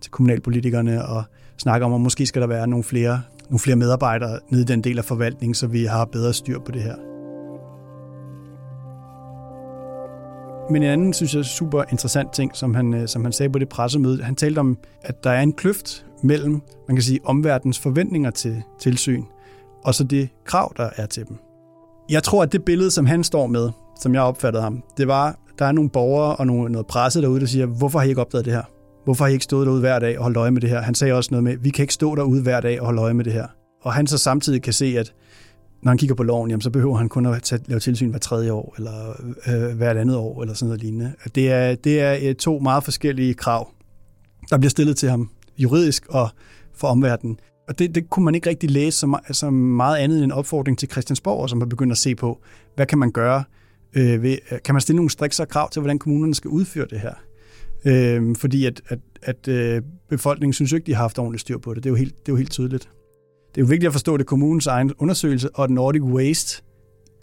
til 0.00 0.10
kommunalpolitikerne 0.10 1.06
og 1.06 1.24
snakke 1.56 1.86
om, 1.86 1.94
at 1.94 2.00
måske 2.00 2.26
skal 2.26 2.42
der 2.42 2.48
være 2.48 2.66
nogle 2.66 2.84
flere, 2.84 3.22
nogle 3.44 3.58
flere 3.58 3.76
medarbejdere 3.76 4.38
nede 4.48 4.62
i 4.62 4.66
den 4.66 4.84
del 4.84 4.98
af 4.98 5.04
forvaltningen, 5.04 5.54
så 5.54 5.66
vi 5.66 5.84
har 5.84 6.04
bedre 6.04 6.32
styr 6.32 6.58
på 6.58 6.72
det 6.72 6.82
her. 6.82 6.94
Men 10.70 10.82
en 10.82 10.88
anden, 10.88 11.12
synes 11.12 11.34
jeg, 11.34 11.44
super 11.44 11.84
interessant 11.90 12.32
ting, 12.32 12.56
som 12.56 12.74
han, 12.74 12.94
øh, 12.94 13.08
som 13.08 13.24
han 13.24 13.32
sagde 13.32 13.52
på 13.52 13.58
det 13.58 13.68
pressemøde, 13.68 14.22
han 14.22 14.34
talte 14.34 14.58
om, 14.58 14.78
at 15.02 15.24
der 15.24 15.30
er 15.30 15.42
en 15.42 15.52
kløft 15.52 16.06
mellem, 16.22 16.60
man 16.88 16.96
kan 16.96 17.02
sige, 17.02 17.20
omverdens 17.24 17.78
forventninger 17.78 18.30
til 18.30 18.62
tilsyn, 18.80 19.24
og 19.84 19.94
så 19.94 20.04
det 20.04 20.28
krav, 20.44 20.72
der 20.76 20.90
er 20.96 21.06
til 21.06 21.28
dem. 21.28 21.36
Jeg 22.10 22.22
tror, 22.22 22.42
at 22.42 22.52
det 22.52 22.64
billede, 22.64 22.90
som 22.90 23.06
han 23.06 23.24
står 23.24 23.46
med, 23.46 23.70
som 24.00 24.14
jeg 24.14 24.22
opfattede 24.22 24.62
ham, 24.62 24.82
det 24.96 25.08
var, 25.08 25.38
der 25.58 25.64
er 25.64 25.72
nogle 25.72 25.90
borgere 25.90 26.36
og 26.36 26.46
nogle, 26.46 26.72
noget 26.72 26.86
presse 26.86 27.22
derude, 27.22 27.40
der 27.40 27.46
siger, 27.46 27.66
hvorfor 27.66 27.98
har 27.98 28.06
I 28.06 28.08
ikke 28.08 28.20
opdaget 28.20 28.44
det 28.44 28.52
her? 28.52 28.62
Hvorfor 29.04 29.24
har 29.24 29.30
I 29.30 29.32
ikke 29.32 29.44
stået 29.44 29.66
derude 29.66 29.80
hver 29.80 29.98
dag 29.98 30.18
og 30.18 30.22
holdt 30.22 30.36
øje 30.36 30.50
med 30.50 30.60
det 30.60 30.70
her? 30.70 30.80
Han 30.80 30.94
sagde 30.94 31.14
også 31.14 31.28
noget 31.30 31.44
med, 31.44 31.56
vi 31.56 31.70
kan 31.70 31.82
ikke 31.82 31.94
stå 31.94 32.14
derude 32.14 32.42
hver 32.42 32.60
dag 32.60 32.80
og 32.80 32.86
holde 32.86 33.02
øje 33.02 33.14
med 33.14 33.24
det 33.24 33.32
her. 33.32 33.46
Og 33.82 33.92
han 33.92 34.06
så 34.06 34.18
samtidig 34.18 34.62
kan 34.62 34.72
se, 34.72 34.98
at 34.98 35.12
når 35.82 35.90
han 35.90 35.98
kigger 35.98 36.14
på 36.14 36.22
loven, 36.22 36.50
jamen, 36.50 36.60
så 36.60 36.70
behøver 36.70 36.96
han 36.96 37.08
kun 37.08 37.26
at 37.26 37.42
tage, 37.42 37.62
lave 37.66 37.80
tilsyn 37.80 38.10
hver 38.10 38.18
tredje 38.18 38.52
år, 38.52 38.74
eller 38.76 39.22
øh, 39.48 39.76
hvert 39.76 39.96
andet 39.96 40.16
år, 40.16 40.42
eller 40.42 40.54
sådan 40.54 40.68
noget 40.68 40.82
lignende. 40.82 41.12
Det 41.34 41.52
er, 41.52 41.74
det 41.74 42.00
er 42.00 42.18
øh, 42.22 42.34
to 42.34 42.58
meget 42.58 42.84
forskellige 42.84 43.34
krav, 43.34 43.70
der 44.50 44.58
bliver 44.58 44.70
stillet 44.70 44.96
til 44.96 45.10
ham 45.10 45.30
juridisk 45.58 46.06
og 46.08 46.28
for 46.74 46.88
omverdenen. 46.88 47.38
Og 47.68 47.78
det, 47.78 47.94
det 47.94 48.10
kunne 48.10 48.24
man 48.24 48.34
ikke 48.34 48.48
rigtig 48.48 48.70
læse 48.70 48.98
som, 48.98 49.16
som 49.30 49.52
meget 49.54 49.98
andet 49.98 50.16
end 50.16 50.24
en 50.24 50.32
opfordring 50.32 50.78
til 50.78 50.90
Christiansborg, 50.90 51.50
som 51.50 51.60
har 51.60 51.66
begyndt 51.66 51.92
at 51.92 51.98
se 51.98 52.14
på, 52.14 52.40
hvad 52.76 52.86
kan 52.86 52.98
man 52.98 53.10
gøre? 53.10 53.44
Øh, 53.94 54.22
ved, 54.22 54.38
øh, 54.52 54.58
kan 54.64 54.74
man 54.74 54.80
stille 54.80 54.96
nogle 54.96 55.10
strikser 55.10 55.44
krav 55.44 55.70
til, 55.70 55.80
hvordan 55.80 55.98
kommunerne 55.98 56.34
skal 56.34 56.48
udføre 56.48 56.86
det 56.90 57.00
her? 57.00 57.14
Øh, 57.84 58.36
fordi 58.36 58.66
at, 58.66 58.82
at, 58.88 58.98
at 59.22 59.48
øh, 59.48 59.82
befolkningen 60.08 60.52
synes 60.52 60.72
jo 60.72 60.76
ikke, 60.76 60.86
de 60.86 60.94
har 60.94 61.02
haft 61.02 61.18
ordentligt 61.18 61.40
styr 61.40 61.58
på 61.58 61.74
det. 61.74 61.82
Det 61.82 61.88
er 61.88 61.92
jo 61.92 61.96
helt, 61.96 62.14
det 62.18 62.28
er 62.28 62.32
jo 62.32 62.36
helt 62.36 62.50
tydeligt. 62.50 62.88
Det 63.54 63.60
er 63.60 63.64
jo 63.64 63.68
vigtigt 63.68 63.86
at 63.86 63.92
forstå, 63.92 64.16
det 64.16 64.26
kommunens 64.26 64.66
egen 64.66 64.92
undersøgelse, 64.98 65.56
og 65.56 65.70
Nordic 65.70 66.02
Waste, 66.02 66.62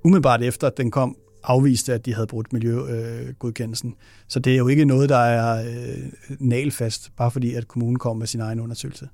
umiddelbart 0.03 0.43
efter 0.43 0.67
at 0.67 0.77
den 0.77 0.91
kom, 0.91 1.17
afviste, 1.43 1.93
at 1.93 2.05
de 2.05 2.13
havde 2.13 2.27
brugt 2.27 2.53
miljøgodkendelsen. 2.53 3.89
Øh, 3.89 3.95
så 4.27 4.39
det 4.39 4.53
er 4.53 4.57
jo 4.57 4.67
ikke 4.67 4.85
noget, 4.85 5.09
der 5.09 5.17
er 5.17 5.65
øh, 5.65 6.11
nalfast, 6.39 7.11
bare 7.17 7.31
fordi 7.31 7.53
at 7.53 7.67
kommunen 7.67 7.99
kom 7.99 8.17
med 8.17 8.27
sin 8.27 8.39
egen 8.39 8.59
undersøgelse. 8.59 9.07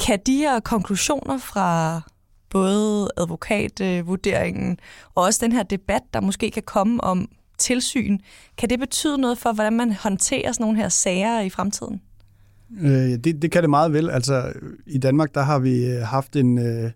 Kan 0.00 0.18
de 0.26 0.36
her 0.36 0.60
konklusioner 0.60 1.38
fra 1.38 2.00
både 2.50 3.08
advokatvurderingen 3.16 4.78
og 5.14 5.22
også 5.24 5.40
den 5.42 5.52
her 5.52 5.62
debat, 5.62 6.02
der 6.14 6.20
måske 6.20 6.50
kan 6.50 6.62
komme 6.62 7.04
om 7.04 7.28
tilsyn, 7.58 8.18
kan 8.58 8.70
det 8.70 8.78
betyde 8.78 9.18
noget 9.18 9.38
for, 9.38 9.52
hvordan 9.52 9.72
man 9.72 9.92
håndterer 9.92 10.52
sådan 10.52 10.64
nogle 10.64 10.78
her 10.78 10.88
sager 10.88 11.40
i 11.40 11.50
fremtiden? 11.50 12.00
Øh, 12.80 12.90
det, 12.90 13.42
det 13.42 13.50
kan 13.50 13.62
det 13.62 13.70
meget 13.70 13.92
vel. 13.92 14.10
Altså, 14.10 14.52
i 14.86 14.98
Danmark, 14.98 15.34
der 15.34 15.42
har 15.42 15.58
vi 15.58 15.84
øh, 15.84 16.02
haft 16.02 16.36
en... 16.36 16.58
Øh, 16.58 16.90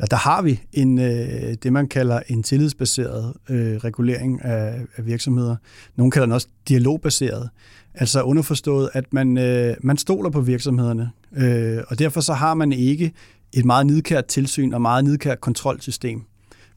ja, 0.00 0.04
der 0.10 0.16
har 0.16 0.42
vi 0.42 0.60
en, 0.72 0.98
øh, 0.98 1.54
det, 1.62 1.72
man 1.72 1.88
kalder 1.88 2.20
en 2.28 2.42
tillidsbaseret 2.42 3.34
øh, 3.50 3.76
regulering 3.76 4.44
af, 4.44 4.80
af 4.96 5.06
virksomheder. 5.06 5.56
Nogle 5.96 6.10
kalder 6.10 6.26
den 6.26 6.32
også 6.32 6.48
dialogbaseret. 6.68 7.50
Altså 7.94 8.22
underforstået, 8.22 8.90
at 8.92 9.12
man, 9.12 9.38
øh, 9.38 9.76
man 9.82 9.96
stoler 9.96 10.30
på 10.30 10.40
virksomhederne, 10.40 11.10
øh, 11.36 11.82
og 11.88 11.98
derfor 11.98 12.20
så 12.20 12.32
har 12.32 12.54
man 12.54 12.72
ikke 12.72 13.12
et 13.52 13.64
meget 13.64 13.86
nidkært 13.86 14.26
tilsyn 14.26 14.72
og 14.72 14.82
meget 14.82 15.04
nidkært 15.04 15.40
kontrolsystem. 15.40 16.22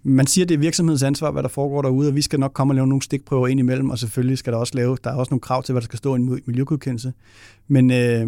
Man 0.04 0.28
siger, 0.28 0.46
at 0.46 0.50
det 0.50 0.56
er 0.56 0.60
virksomhedens 0.60 1.04
ansvar, 1.04 1.32
hvad 1.32 1.44
der 1.44 1.50
foregår 1.50 1.82
derude, 1.82 2.08
og 2.08 2.16
vi 2.16 2.22
skal 2.22 2.40
nok 2.40 2.54
komme 2.54 2.72
og 2.72 2.76
lave 2.76 2.88
nogle 2.88 3.02
stikprøver 3.02 3.48
ind 3.48 3.60
imellem, 3.60 3.90
og 3.90 4.00
selvfølgelig 4.00 4.38
skal 4.38 4.54
der 4.54 4.60
også 4.60 4.74
lave, 4.76 4.98
der 5.04 5.10
er 5.10 5.16
også 5.16 5.30
nogle 5.30 5.42
krav 5.42 5.64
til, 5.64 5.74
hvad 5.74 5.82
der 5.82 5.86
skal 5.86 5.98
stå 5.98 6.16
i 6.16 6.20
en 6.20 6.42
miljøgodkendelse. 6.46 7.14
Men, 7.68 7.92
øh, 7.92 8.28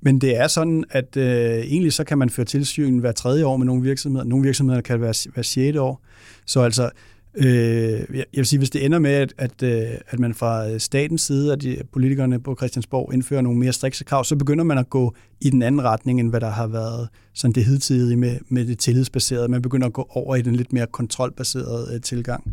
men 0.00 0.20
det 0.20 0.36
er 0.36 0.48
sådan, 0.48 0.84
at 0.90 1.16
øh, 1.16 1.58
egentlig 1.58 1.92
så 1.92 2.04
kan 2.04 2.18
man 2.18 2.30
føre 2.30 2.46
tilsyn 2.46 2.98
hver 2.98 3.12
tredje 3.12 3.44
år 3.44 3.56
med 3.56 3.66
nogle 3.66 3.82
virksomheder. 3.82 4.24
Nogle 4.24 4.44
virksomheder 4.44 4.80
kan 4.80 5.00
være 5.00 5.14
hver 5.34 5.42
sjette 5.42 5.80
år. 5.80 6.02
Så 6.46 6.60
altså, 6.60 6.90
Øh, 7.38 8.00
jeg 8.16 8.24
vil 8.32 8.46
sige, 8.46 8.58
hvis 8.58 8.70
det 8.70 8.84
ender 8.84 8.98
med, 8.98 9.10
at, 9.10 9.34
at, 9.38 9.62
øh, 9.62 9.82
at 10.08 10.18
man 10.18 10.34
fra 10.34 10.78
statens 10.78 11.22
side, 11.22 11.52
at 11.52 11.62
de, 11.62 11.78
politikerne 11.92 12.40
på 12.40 12.54
Christiansborg 12.54 13.14
indfører 13.14 13.40
nogle 13.40 13.58
mere 13.58 13.72
strikse 13.72 14.04
krav, 14.04 14.24
så 14.24 14.36
begynder 14.36 14.64
man 14.64 14.78
at 14.78 14.90
gå 14.90 15.14
i 15.40 15.50
den 15.50 15.62
anden 15.62 15.84
retning, 15.84 16.20
end 16.20 16.30
hvad 16.30 16.40
der 16.40 16.50
har 16.50 16.66
været 16.66 17.08
sådan 17.34 17.52
det 17.52 17.64
hidtidige 17.64 18.16
med, 18.16 18.38
med 18.48 18.66
det 18.66 18.78
tillidsbaserede. 18.78 19.48
Man 19.48 19.62
begynder 19.62 19.86
at 19.86 19.92
gå 19.92 20.06
over 20.10 20.36
i 20.36 20.42
den 20.42 20.56
lidt 20.56 20.72
mere 20.72 20.86
kontrolbaserede 20.86 21.94
øh, 21.94 22.00
tilgang. 22.00 22.44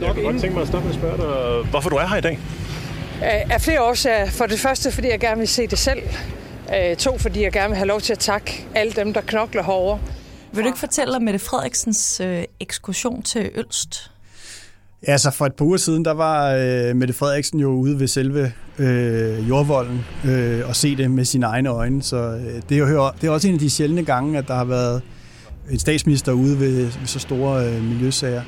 Jeg 0.00 0.14
kunne 0.14 0.22
godt 0.24 0.40
tænke 0.40 0.54
mig 0.54 0.62
at 0.62 0.68
stoppe 0.68 0.88
med 0.88 0.94
at 0.94 1.00
spørge 1.00 1.16
dig, 1.62 1.70
hvorfor 1.70 1.90
du 1.90 1.96
er 1.96 2.06
her 2.06 2.16
i 2.16 2.20
dag? 2.20 2.38
Af 3.22 3.60
flere 3.60 3.82
årsager. 3.82 4.26
For 4.26 4.46
det 4.46 4.58
første, 4.58 4.92
fordi 4.92 5.08
jeg 5.08 5.20
gerne 5.20 5.38
vil 5.38 5.48
se 5.48 5.66
det 5.66 5.78
selv. 5.78 6.02
Øh, 6.74 6.96
to, 6.96 7.18
fordi 7.18 7.42
jeg 7.42 7.52
gerne 7.52 7.68
vil 7.68 7.76
have 7.76 7.88
lov 7.88 8.00
til 8.00 8.12
at 8.12 8.18
takke 8.18 8.66
alle 8.74 8.92
dem, 8.92 9.12
der 9.12 9.20
knokler 9.20 9.62
herovre. 9.62 9.98
Vil 10.52 10.62
du 10.62 10.68
ikke 10.68 10.78
fortælle 10.78 11.16
om 11.16 11.22
Mette 11.22 11.38
Frederiksens 11.38 12.20
øh, 12.20 12.44
ekskursion 12.60 13.22
til 13.22 13.50
Ølst? 13.54 14.10
Ja, 15.06 15.18
så 15.18 15.30
for 15.30 15.46
et 15.46 15.54
par 15.54 15.64
uger 15.64 15.76
siden, 15.76 16.04
der 16.04 16.12
var 16.12 16.54
øh, 16.54 16.96
Mette 16.96 17.14
Frederiksen 17.14 17.60
jo 17.60 17.70
ude 17.70 18.00
ved 18.00 18.06
selve 18.06 18.52
øh, 18.78 19.48
jordvolden 19.48 20.04
øh, 20.24 20.68
og 20.68 20.76
se 20.76 20.96
det 20.96 21.10
med 21.10 21.24
sine 21.24 21.46
egne 21.46 21.68
øjne. 21.68 22.02
Så 22.02 22.16
øh, 22.16 22.62
det, 22.68 22.78
er 22.78 22.78
jo, 22.78 23.10
det 23.20 23.26
er 23.26 23.30
også 23.30 23.48
en 23.48 23.54
af 23.54 23.60
de 23.60 23.70
sjældne 23.70 24.04
gange, 24.04 24.38
at 24.38 24.48
der 24.48 24.54
har 24.54 24.64
været 24.64 25.02
en 25.70 25.78
statsminister 25.78 26.32
ude 26.32 26.60
ved, 26.60 26.76
ved 26.76 27.06
så 27.06 27.18
store 27.18 27.66
øh, 27.66 27.84
miljøsager. 27.84 28.42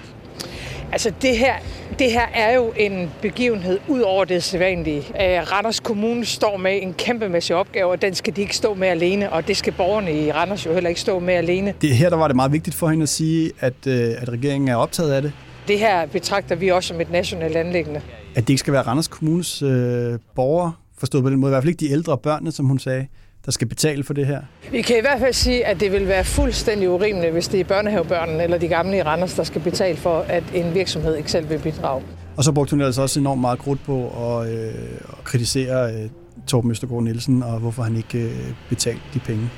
Altså 0.95 1.13
det 1.23 1.39
her, 1.39 1.55
det 1.99 2.13
her 2.13 2.27
er 2.35 2.55
jo 2.55 2.73
en 2.77 3.11
begivenhed 3.23 3.79
ud 3.89 4.01
over 4.01 4.25
det 4.25 4.43
sædvanlige. 4.43 4.99
Øh, 4.99 5.53
Randers 5.53 5.81
Kommune 5.81 6.25
står 6.25 6.57
med 6.57 6.83
en 6.83 6.95
kæmpemæssig 6.95 7.57
opgave, 7.57 7.91
og 7.91 8.03
den 8.03 8.15
skal 8.15 8.37
de 8.37 8.41
ikke 8.41 8.57
stå 8.57 8.75
med 8.75 8.89
alene, 8.89 9.33
og 9.33 9.49
det 9.49 9.57
skal 9.57 9.73
borgerne 9.73 10.27
i 10.27 10.33
Randers 10.33 10.67
jo 10.67 10.73
heller 10.75 10.89
ikke 10.89 11.01
stå 11.01 11.19
med 11.19 11.35
alene. 11.35 11.75
Det 11.81 11.97
her 11.97 12.11
der 12.11 12.17
var 12.17 12.27
det 12.27 12.37
meget 12.37 12.53
vigtigt 12.53 12.77
for 12.77 12.89
hende 12.89 13.03
at 13.03 13.09
sige, 13.09 13.53
at, 13.61 13.87
øh, 13.87 14.11
at 14.19 14.29
regeringen 14.29 14.69
er 14.69 14.77
optaget 14.77 15.13
af 15.13 15.23
det. 15.23 15.33
Det 15.69 15.79
her 15.79 16.07
betragter 16.07 16.57
vi 16.57 16.69
også 16.69 16.89
som 16.89 17.01
et 17.01 17.11
nationalt 17.11 17.57
anlæggende. 17.57 18.01
At 18.35 18.43
det 18.43 18.51
ikke 18.51 18.61
skal 18.61 18.73
være 18.73 18.83
Randers 18.83 19.09
Kommunes 19.09 19.63
øh, 19.63 20.19
borgere, 20.35 20.73
forstået 20.99 21.25
på 21.25 21.31
den 21.31 21.39
måde, 21.39 21.51
i 21.51 21.53
hvert 21.53 21.63
fald 21.63 21.71
ikke 21.71 21.87
de 21.87 21.93
ældre 21.93 22.19
børnene, 22.19 22.53
som 22.53 22.67
hun 22.67 22.79
sagde, 22.79 23.07
der 23.45 23.53
skal 23.53 23.67
betale 23.69 24.05
for 24.05 24.15
det 24.15 24.27
her? 24.27 24.41
Vi 24.71 24.83
kan 24.83 24.99
i 24.99 25.01
hvert 25.01 25.21
fald 25.21 25.33
sige, 25.33 25.67
at 25.67 25.81
det 25.81 25.93
vil 25.93 26.09
være 26.09 26.25
fuldstændig 26.25 26.91
urimeligt, 26.91 27.33
hvis 27.33 27.49
det 27.49 27.61
er 27.61 27.65
børnehavebørnene 27.65 28.43
eller 28.43 28.59
de 28.59 28.69
gamle 28.69 28.97
i 28.97 29.03
Randers, 29.03 29.35
der 29.35 29.45
skal 29.45 29.61
betale 29.61 29.97
for, 29.97 30.25
at 30.29 30.45
en 30.55 30.75
virksomhed 30.75 31.17
ikke 31.17 31.31
selv 31.31 31.51
vil 31.51 31.59
bidrage. 31.59 32.03
Og 32.37 32.45
så 32.45 32.53
brugte 32.53 32.71
hun 32.71 32.81
altså 32.81 33.03
også 33.03 33.21
enormt 33.21 33.41
meget 33.41 33.59
krudt 33.59 33.85
på 33.85 34.09
at, 34.09 34.49
øh, 34.53 34.75
at 35.09 35.25
kritisere 35.25 35.93
øh, 35.95 36.11
Torben 36.47 36.71
Østergaard 36.71 37.03
Nielsen, 37.03 37.43
og 37.43 37.59
hvorfor 37.59 37.83
han 37.83 37.97
ikke 37.97 38.19
øh, 38.19 38.31
betalte 38.69 39.03
de 39.15 39.19
penge. 39.19 39.51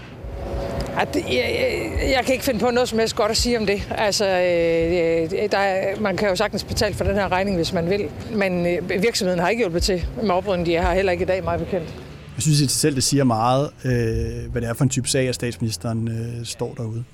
Jeg, 0.97 1.09
jeg, 1.15 2.13
jeg 2.17 2.21
kan 2.25 2.33
ikke 2.33 2.45
finde 2.45 2.61
på 2.61 2.71
noget 2.71 2.89
som 2.89 2.99
helst 2.99 3.17
godt 3.17 3.31
at 3.31 3.37
sige 3.37 3.59
om 3.59 3.67
det. 3.67 3.89
Altså, 3.99 4.25
øh, 4.25 5.51
der 5.51 5.59
er, 5.59 6.01
man 6.01 6.17
kan 6.17 6.29
jo 6.29 6.37
sagtens 6.37 6.65
betale 6.65 6.95
for 6.95 7.05
den 7.05 7.15
her 7.15 7.33
regning, 7.33 7.57
hvis 7.57 7.73
man 7.73 7.91
vil. 7.91 8.09
Men 8.33 8.67
øh, 8.67 9.03
virksomheden 9.03 9.41
har 9.41 9.49
ikke 9.49 9.63
hjulpet 9.63 9.83
til 9.83 10.07
med 10.23 10.31
oprydningen. 10.31 10.75
De 10.75 10.83
har 10.83 10.95
heller 10.95 11.13
ikke 11.13 11.23
i 11.23 11.27
dag, 11.27 11.45
meget 11.45 11.61
bekendt. 11.61 11.95
Jeg 12.37 12.43
synes 12.43 12.61
i 12.61 12.67
selv, 12.67 12.95
det 12.95 13.03
siger 13.03 13.25
meget, 13.25 13.71
øh, 13.85 14.51
hvad 14.53 14.63
det 14.63 14.69
er 14.69 14.75
for 14.75 14.85
en 14.85 14.91
type 14.91 15.09
sag, 15.09 15.29
at 15.29 15.35
statsministeren 15.35 16.09
øh, 16.09 16.45
står 16.45 16.75
derude. 16.75 17.05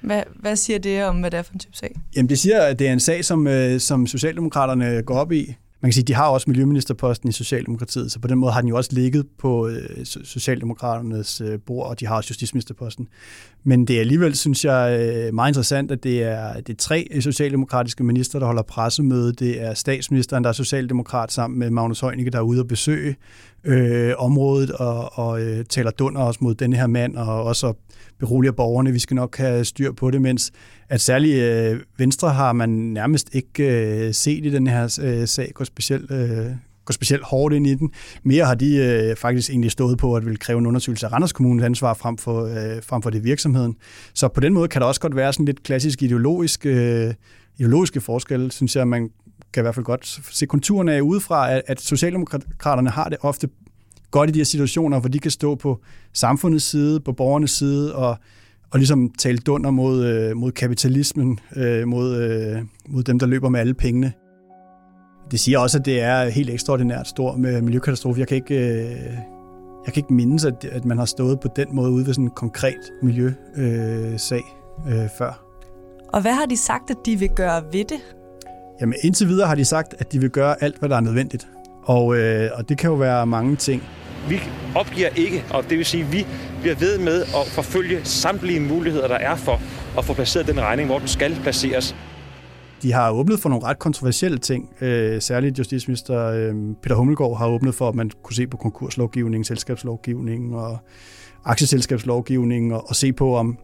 Hvad, 0.00 0.22
hvad 0.40 0.56
siger 0.56 0.78
det 0.78 1.04
om, 1.04 1.20
hvad 1.20 1.30
det 1.30 1.38
er 1.38 1.42
for 1.42 1.52
en 1.52 1.58
type 1.58 1.76
sag? 1.76 1.96
Jamen 2.16 2.28
det 2.28 2.38
siger, 2.38 2.62
at 2.62 2.78
det 2.78 2.88
er 2.88 2.92
en 2.92 3.00
sag, 3.00 3.24
som, 3.24 3.46
øh, 3.46 3.80
som 3.80 4.06
Socialdemokraterne 4.06 5.02
går 5.02 5.14
op 5.14 5.32
i. 5.32 5.54
Man 5.84 5.88
kan 5.88 5.94
sige, 5.94 6.04
de 6.04 6.14
har 6.14 6.28
også 6.28 6.50
miljøministerposten 6.50 7.28
i 7.28 7.32
Socialdemokratiet, 7.32 8.12
så 8.12 8.18
på 8.20 8.28
den 8.28 8.38
måde 8.38 8.52
har 8.52 8.60
den 8.60 8.68
jo 8.68 8.76
også 8.76 8.90
ligget 8.92 9.26
på 9.38 9.68
øh, 9.68 10.04
Socialdemokraternes 10.04 11.40
øh, 11.40 11.58
bord, 11.66 11.86
og 11.86 12.00
de 12.00 12.06
har 12.06 12.16
også 12.16 12.28
justitsministerposten. 12.30 13.08
Men 13.64 13.84
det 13.84 13.96
er 13.96 14.00
alligevel, 14.00 14.36
synes 14.36 14.64
jeg, 14.64 15.00
øh, 15.00 15.34
meget 15.34 15.50
interessant, 15.50 15.90
at 15.90 16.04
det 16.04 16.22
er, 16.22 16.52
det 16.54 16.68
er 16.68 16.76
tre 16.76 17.06
øh, 17.10 17.22
socialdemokratiske 17.22 18.04
minister, 18.04 18.38
der 18.38 18.46
holder 18.46 18.62
pressemøde. 18.62 19.32
Det 19.32 19.62
er 19.62 19.74
statsministeren, 19.74 20.44
der 20.44 20.50
er 20.50 20.54
socialdemokrat, 20.54 21.32
sammen 21.32 21.58
med 21.58 21.70
Magnus 21.70 22.00
Heunicke, 22.00 22.30
der 22.30 22.38
er 22.38 22.42
ude 22.42 22.60
og 22.60 22.68
besøge 22.68 23.16
øh, 23.64 24.12
området 24.18 24.70
og, 24.70 25.18
og 25.18 25.42
øh, 25.42 25.64
taler 25.64 25.90
dunder 25.90 26.20
også 26.20 26.38
mod 26.42 26.54
denne 26.54 26.76
her 26.76 26.86
mand, 26.86 27.16
og 27.16 27.44
også 27.44 27.72
beroliger 28.18 28.52
borgerne. 28.52 28.92
Vi 28.92 28.98
skal 28.98 29.14
nok 29.14 29.36
have 29.36 29.64
styr 29.64 29.92
på 29.92 30.10
det, 30.10 30.22
mens 30.22 30.52
at 30.88 31.00
særligt 31.00 31.42
øh, 31.42 31.80
Venstre 31.98 32.30
har 32.30 32.52
man 32.52 32.68
nærmest 32.68 33.34
ikke 33.34 33.62
øh, 34.06 34.14
set 34.14 34.46
i 34.46 34.50
den 34.50 34.66
her 34.66 34.98
øh, 35.02 35.28
sag 35.28 35.50
gå 35.54 35.64
specielt, 35.64 36.10
øh, 36.10 36.46
gå 36.84 36.92
specielt 36.92 37.22
hårdt 37.24 37.54
ind 37.54 37.66
i 37.66 37.74
den. 37.74 37.90
Mere 38.22 38.44
har 38.44 38.54
de 38.54 38.76
øh, 38.76 39.16
faktisk 39.16 39.50
egentlig 39.50 39.70
stået 39.70 39.98
på 39.98 40.16
at 40.16 40.26
vil 40.26 40.38
kræve 40.38 40.58
en 40.58 40.66
undersøgelse 40.66 41.06
af 41.06 41.12
Randers 41.12 41.32
Kommunes 41.32 41.64
ansvar 41.64 41.94
frem 41.94 42.18
for, 42.18 42.44
øh, 42.44 42.82
frem 42.82 43.02
for 43.02 43.10
det 43.10 43.24
virksomheden. 43.24 43.76
Så 44.14 44.28
på 44.28 44.40
den 44.40 44.52
måde 44.52 44.68
kan 44.68 44.80
der 44.80 44.86
også 44.86 45.00
godt 45.00 45.16
være 45.16 45.32
sådan 45.32 45.46
lidt 45.46 45.62
klassisk 45.62 46.02
ideologisk, 46.02 46.66
øh, 46.66 47.14
ideologiske 47.58 48.00
forskel, 48.00 48.50
synes 48.50 48.76
jeg, 48.76 48.88
man 48.88 49.10
kan 49.52 49.60
i 49.60 49.64
hvert 49.64 49.74
fald 49.74 49.84
godt 49.84 50.20
se 50.30 50.46
konturerne 50.46 50.92
af 50.92 51.00
udefra, 51.00 51.52
at, 51.52 51.62
at 51.66 51.80
Socialdemokraterne 51.80 52.90
har 52.90 53.08
det 53.08 53.18
ofte 53.20 53.48
godt 54.14 54.30
i 54.30 54.32
de 54.32 54.38
her 54.38 54.44
situationer, 54.44 55.00
hvor 55.00 55.08
de 55.08 55.18
kan 55.18 55.30
stå 55.30 55.54
på 55.54 55.80
samfundets 56.12 56.64
side, 56.64 57.00
på 57.00 57.12
borgernes 57.12 57.50
side, 57.50 57.94
og, 57.94 58.16
og 58.70 58.78
ligesom 58.78 59.10
tale 59.18 59.38
dunder 59.38 59.70
mod, 59.70 60.04
øh, 60.04 60.36
mod 60.36 60.52
kapitalismen, 60.52 61.38
øh, 61.56 61.88
mod, 61.88 62.16
øh, 62.16 62.62
mod 62.88 63.02
dem, 63.02 63.18
der 63.18 63.26
løber 63.26 63.48
med 63.48 63.60
alle 63.60 63.74
pengene. 63.74 64.12
Det 65.30 65.40
siger 65.40 65.58
også, 65.58 65.78
at 65.78 65.84
det 65.84 66.00
er 66.00 66.28
helt 66.28 66.50
ekstraordinært 66.50 67.08
stor 67.08 67.36
med 67.36 67.62
miljøkatastrofe. 67.62 68.20
Jeg 68.20 68.28
kan 68.28 68.36
ikke, 68.36 68.54
øh, 68.54 68.90
jeg 69.86 69.92
kan 69.94 69.96
ikke 69.96 70.14
mindes, 70.14 70.44
at, 70.44 70.64
at 70.64 70.84
man 70.84 70.98
har 70.98 71.04
stået 71.04 71.40
på 71.40 71.48
den 71.56 71.66
måde 71.72 71.90
ude 71.90 72.06
ved 72.06 72.14
sådan 72.14 72.24
en 72.24 72.30
konkret 72.30 72.80
miljøsag 73.02 74.42
øh, 74.86 75.02
øh, 75.02 75.08
før. 75.18 75.44
Og 76.12 76.20
hvad 76.20 76.32
har 76.32 76.46
de 76.46 76.56
sagt, 76.56 76.90
at 76.90 76.96
de 77.06 77.18
vil 77.18 77.30
gøre 77.36 77.62
ved 77.72 77.84
det? 77.84 78.00
Jamen 78.80 78.94
indtil 79.02 79.28
videre 79.28 79.48
har 79.48 79.54
de 79.54 79.64
sagt, 79.64 79.94
at 79.98 80.12
de 80.12 80.20
vil 80.20 80.30
gøre 80.30 80.62
alt, 80.62 80.78
hvad 80.78 80.88
der 80.88 80.96
er 80.96 81.00
nødvendigt. 81.00 81.48
Og, 81.84 82.16
øh, 82.16 82.50
og 82.54 82.68
det 82.68 82.78
kan 82.78 82.90
jo 82.90 82.96
være 82.96 83.26
mange 83.26 83.56
ting. 83.56 83.82
Vi 84.28 84.40
opgiver 84.74 85.08
ikke, 85.08 85.44
og 85.50 85.64
det 85.70 85.78
vil 85.78 85.86
sige, 85.86 86.04
at 86.04 86.12
vi 86.12 86.26
bliver 86.60 86.74
ved 86.74 86.98
med 86.98 87.22
at 87.22 87.46
forfølge 87.46 88.04
samtlige 88.04 88.60
muligheder, 88.60 89.08
der 89.08 89.14
er 89.14 89.36
for 89.36 89.60
at 89.98 90.04
få 90.04 90.14
placeret 90.14 90.46
den 90.46 90.60
regning, 90.60 90.88
hvor 90.88 90.98
den 90.98 91.08
skal 91.08 91.36
placeres. 91.42 91.96
De 92.82 92.92
har 92.92 93.10
åbnet 93.10 93.40
for 93.40 93.48
nogle 93.48 93.64
ret 93.64 93.78
kontroversielle 93.78 94.38
ting. 94.38 94.68
Øh, 94.80 95.22
særligt 95.22 95.58
justitsminister 95.58 96.26
øh, 96.26 96.54
Peter 96.82 96.94
Hummelgaard 96.96 97.38
har 97.38 97.48
åbnet 97.48 97.74
for, 97.74 97.88
at 97.88 97.94
man 97.94 98.10
kunne 98.22 98.34
se 98.34 98.46
på 98.46 98.56
konkurslovgivningen, 98.56 99.44
selskabslovgivningen 99.44 100.54
og 100.54 100.78
aktieselskabslovgivningen 101.44 102.72
og, 102.72 102.88
og 102.88 102.96
se 102.96 103.12
på, 103.12 103.36
om, 103.36 103.58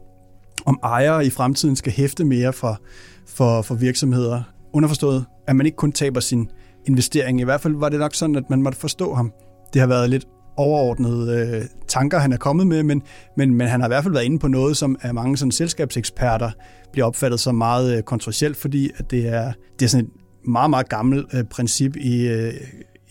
om 0.67 0.79
ejere 0.83 1.27
i 1.27 1.31
fremtiden 1.31 1.77
skal 1.77 1.93
hæfte 1.93 2.25
mere 2.25 2.53
for, 2.53 2.81
for, 3.27 3.63
for 3.63 3.75
virksomheder. 3.75 4.43
Underforstået, 4.73 5.25
at 5.47 5.57
man 5.57 5.67
ikke 5.67 5.77
kun 5.77 5.93
taber 5.93 6.21
sin 6.21 6.51
investering. 6.87 7.41
I 7.41 7.45
hvert 7.45 7.61
fald 7.61 7.75
var 7.77 7.89
det 7.89 7.99
nok 7.99 8.15
sådan, 8.15 8.37
at 8.37 8.51
man 8.51 8.63
måtte 8.63 8.79
forstå 8.79 9.15
ham. 9.15 9.33
Det 9.73 9.81
har 9.81 9.89
været 9.89 10.11
lidt 10.11 10.25
overordnede 10.61 11.57
øh, 11.57 11.65
tanker, 11.89 12.19
han 12.19 12.33
er 12.33 12.37
kommet 12.37 12.67
med, 12.67 12.83
men, 12.83 13.03
men, 13.37 13.55
men 13.55 13.69
han 13.69 13.81
har 13.81 13.89
i 13.89 13.91
hvert 13.91 14.03
fald 14.03 14.15
været 14.15 14.25
inde 14.25 14.39
på 14.39 14.49
noget, 14.49 14.77
som 14.77 14.97
af 15.03 15.15
mange 15.15 15.37
sådan, 15.37 15.53
selskabseksperter 15.53 16.51
bliver 16.93 17.07
opfattet 17.07 17.41
som 17.41 17.55
meget 17.55 17.97
øh, 17.97 18.03
kontroversielt, 18.03 18.57
fordi 18.57 18.91
at 18.97 19.11
det, 19.11 19.29
er, 19.29 19.53
det 19.79 19.85
er 19.85 19.89
sådan 19.89 20.07
et 20.07 20.13
meget, 20.45 20.71
meget 20.71 20.89
gammelt 20.89 21.27
øh, 21.35 21.45
princip 21.45 21.97
i, 21.97 22.29
øh, 22.29 22.55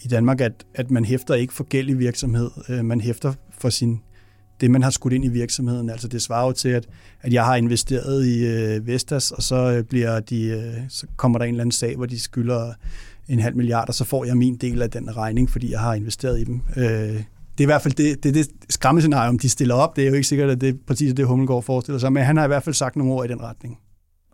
i 0.03 0.07
Danmark, 0.07 0.41
at, 0.41 0.65
at 0.75 0.91
man 0.91 1.05
hæfter 1.05 1.33
ikke 1.33 1.53
for 1.53 1.63
gæld 1.63 1.89
i 1.89 1.93
virksomhed. 1.93 2.49
Øh, 2.69 2.85
man 2.85 3.01
hæfter 3.01 3.33
for 3.59 3.69
sin 3.69 4.01
det, 4.61 4.71
man 4.71 4.83
har 4.83 4.89
skudt 4.89 5.13
ind 5.13 5.25
i 5.25 5.27
virksomheden. 5.27 5.89
Altså 5.89 6.07
det 6.07 6.21
svarer 6.21 6.45
jo 6.45 6.51
til, 6.51 6.69
at, 6.69 6.87
at 7.21 7.33
jeg 7.33 7.45
har 7.45 7.55
investeret 7.55 8.25
i 8.25 8.45
øh, 8.45 8.87
Vestas, 8.87 9.31
og 9.31 9.43
så, 9.43 9.55
øh, 9.55 9.83
bliver 9.83 10.19
de, 10.19 10.43
øh, 10.43 10.73
så 10.89 11.07
kommer 11.17 11.39
der 11.39 11.45
en 11.45 11.53
eller 11.53 11.61
anden 11.61 11.71
sag, 11.71 11.95
hvor 11.95 12.05
de 12.05 12.19
skylder 12.19 12.73
en 13.27 13.39
halv 13.39 13.55
milliard, 13.55 13.87
og 13.87 13.93
så 13.93 14.03
får 14.03 14.25
jeg 14.25 14.37
min 14.37 14.55
del 14.55 14.81
af 14.81 14.89
den 14.89 15.17
regning, 15.17 15.49
fordi 15.49 15.71
jeg 15.71 15.79
har 15.79 15.93
investeret 15.93 16.39
i 16.39 16.43
dem. 16.43 16.61
Øh, 16.77 17.23
det 17.59 17.63
er 17.63 17.67
i 17.67 17.71
hvert 17.71 17.81
fald 17.81 17.93
det, 17.93 18.23
det, 18.23 18.33
det 18.33 18.47
skræmmescenario, 18.69 19.37
de 19.37 19.49
stiller 19.49 19.75
op. 19.75 19.95
Det 19.95 20.03
er 20.03 20.07
jo 20.07 20.13
ikke 20.13 20.27
sikkert, 20.27 20.49
at 20.49 20.61
det 20.61 20.69
er 20.69 20.73
præcis 20.87 21.13
det, 21.13 21.25
Hummelgaard 21.25 21.63
forestiller 21.63 21.99
sig, 21.99 22.13
men 22.13 22.23
han 22.23 22.37
har 22.37 22.43
i 22.43 22.47
hvert 22.47 22.63
fald 22.63 22.75
sagt 22.75 22.95
nogle 22.95 23.13
ord 23.13 23.25
i 23.25 23.27
den 23.27 23.41
retning. 23.41 23.77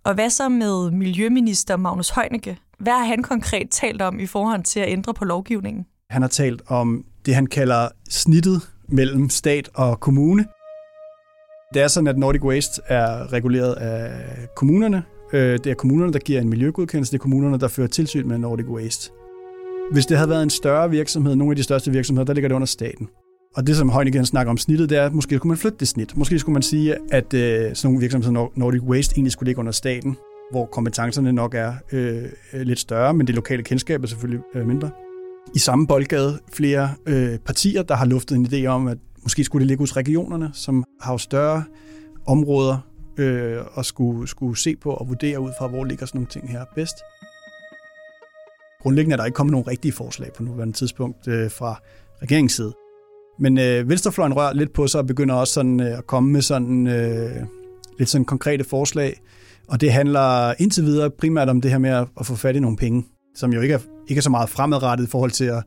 Og 0.03 0.13
hvad 0.13 0.29
så 0.29 0.50
med 0.50 0.91
Miljøminister 0.91 1.77
Magnus 1.77 2.10
Heunicke? 2.10 2.58
Hvad 2.79 2.94
har 2.94 3.05
han 3.05 3.24
konkret 3.24 3.67
talt 3.72 4.01
om 4.01 4.20
i 4.20 4.25
forhold 4.25 4.63
til 4.63 4.79
at 4.79 4.89
ændre 4.89 5.13
på 5.13 5.25
lovgivningen? 5.25 5.86
Han 6.10 6.22
har 6.22 6.29
talt 6.29 6.62
om 6.67 7.05
det, 7.25 7.36
han 7.36 7.46
kalder 7.46 7.88
snittet 8.10 8.62
mellem 8.89 9.29
stat 9.29 9.70
og 9.74 10.00
kommune. 10.00 10.46
Det 11.74 11.82
er 11.82 11.88
sådan, 11.88 12.08
at 12.08 12.17
Nordic 12.17 12.41
Waste 12.41 12.82
er 12.88 13.34
reguleret 13.34 13.74
af 13.74 14.12
kommunerne, 14.55 15.03
Øh, 15.34 15.60
det 15.63 15.67
er 15.67 15.74
kommunerne, 15.74 16.13
der 16.13 16.20
giver 16.20 16.41
en 16.41 16.50
miljøgodkendelse. 16.50 17.12
Det 17.12 17.17
er 17.17 17.22
kommunerne, 17.22 17.60
der 17.60 17.67
fører 17.67 17.88
tilsyn 17.88 18.27
med 18.27 18.38
Nordic 18.38 18.65
Waste. 18.65 19.12
Hvis 19.91 20.05
det 20.05 20.17
havde 20.17 20.29
været 20.29 20.44
en 20.44 20.50
større 20.50 20.89
virksomhed, 20.89 21.36
nogle 21.36 21.51
af 21.51 21.55
de 21.55 21.63
største 21.63 21.91
virksomheder, 21.91 22.25
der 22.25 22.34
ligger 22.34 22.48
det 22.48 22.55
under 22.55 22.65
staten. 22.65 23.10
Og 23.56 23.68
det, 23.68 23.78
som 23.78 23.90
Højnigen 23.90 24.26
snakker 24.26 24.52
om 24.52 24.58
snittet, 24.58 24.90
det 24.90 24.98
er, 24.98 25.06
at 25.06 25.14
måske 25.14 25.38
skulle 25.38 25.52
man 25.52 25.58
flytte 25.58 25.78
det 25.78 25.88
snit. 25.88 26.18
Måske 26.18 26.40
skulle 26.40 26.54
man 26.54 26.62
sige, 26.62 26.96
at 27.12 27.34
øh, 27.34 27.76
sådan 27.76 27.76
nogle 27.84 28.00
virksomheder, 28.00 28.52
Nordic 28.56 28.82
Waste, 28.82 29.14
egentlig 29.16 29.32
skulle 29.32 29.48
ligge 29.48 29.60
under 29.60 29.72
staten, 29.72 30.18
hvor 30.52 30.66
kompetencerne 30.66 31.34
nok 31.34 31.56
er 31.56 31.74
øh, 31.92 32.24
lidt 32.54 32.80
større, 32.80 33.14
men 33.14 33.28
det 33.28 33.36
lokale 33.36 33.64
kendskab 33.64 34.04
er 34.04 34.08
selvfølgelig 34.08 34.42
øh, 34.56 34.68
mindre. 34.68 34.92
I 35.56 35.60
samme 35.60 35.88
boldgade 35.88 36.40
flere 36.54 36.90
øh, 37.06 37.40
partier, 37.40 37.84
der 37.84 37.96
har 37.96 38.06
luftet 38.06 38.36
en 38.36 38.46
idé 38.46 38.66
om, 38.66 38.88
at 38.88 38.98
måske 39.24 39.44
skulle 39.44 39.62
det 39.62 39.68
ligge 39.68 39.82
hos 39.82 39.98
regionerne, 39.98 40.50
som 40.54 40.84
har 41.02 41.18
større 41.18 41.64
områder 42.28 42.78
øh, 43.18 43.58
og 43.74 43.86
skulle, 43.86 44.28
skulle 44.28 44.58
se 44.58 44.76
på 44.76 44.92
og 44.92 45.08
vurdere 45.08 45.40
ud 45.40 45.52
fra, 45.60 45.68
hvor 45.68 45.84
ligger 45.84 46.06
sådan 46.06 46.20
nogle 46.20 46.28
ting 46.28 46.52
her 46.52 46.66
bedst. 46.76 46.96
Grundlæggende 48.82 49.14
er 49.14 49.18
der 49.18 49.26
ikke 49.26 49.36
kommet 49.36 49.52
nogen 49.52 49.68
rigtige 49.68 49.92
forslag 49.92 50.34
på 50.34 50.44
nuværende 50.44 50.74
tidspunkt 50.74 51.28
øh, 51.28 51.52
fra 51.52 51.82
regeringens 52.22 52.54
side. 52.54 52.74
Men 53.39 53.60
øh, 53.60 53.89
Venstrefløjen 53.89 54.34
rører 54.34 54.54
lidt 54.54 54.74
på 54.74 54.88
sig 54.88 55.00
og 55.00 55.08
begynder 55.08 55.36
også 55.36 55.54
sådan, 55.54 55.80
øh, 55.80 55.98
at 55.98 56.08
komme 56.08 56.32
med 56.32 56.42
sådan, 56.42 56.88
øh, 56.88 57.46
lidt 58.00 58.10
sådan 58.10 58.25
konkrete 58.25 58.63
forslag. 58.63 59.22
Og 59.68 59.82
det 59.82 59.94
handler 59.94 60.54
indtil 60.60 60.84
videre 60.84 61.10
primært 61.10 61.50
om 61.50 61.62
det 61.62 61.72
her 61.72 61.77
med 61.77 61.89
at, 61.89 62.08
at 62.20 62.25
få 62.25 62.36
fat 62.36 62.56
i 62.56 62.60
nogle 62.60 62.77
penge, 62.77 63.06
som 63.36 63.54
jo 63.54 63.62
ikke 63.62 63.74
er, 63.74 63.80
ikke 64.08 64.20
er 64.20 64.24
så 64.24 64.30
meget 64.30 64.50
fremadrettet 64.50 65.06
i 65.06 65.10
forhold 65.10 65.32
til 65.32 65.46
at 65.46 65.63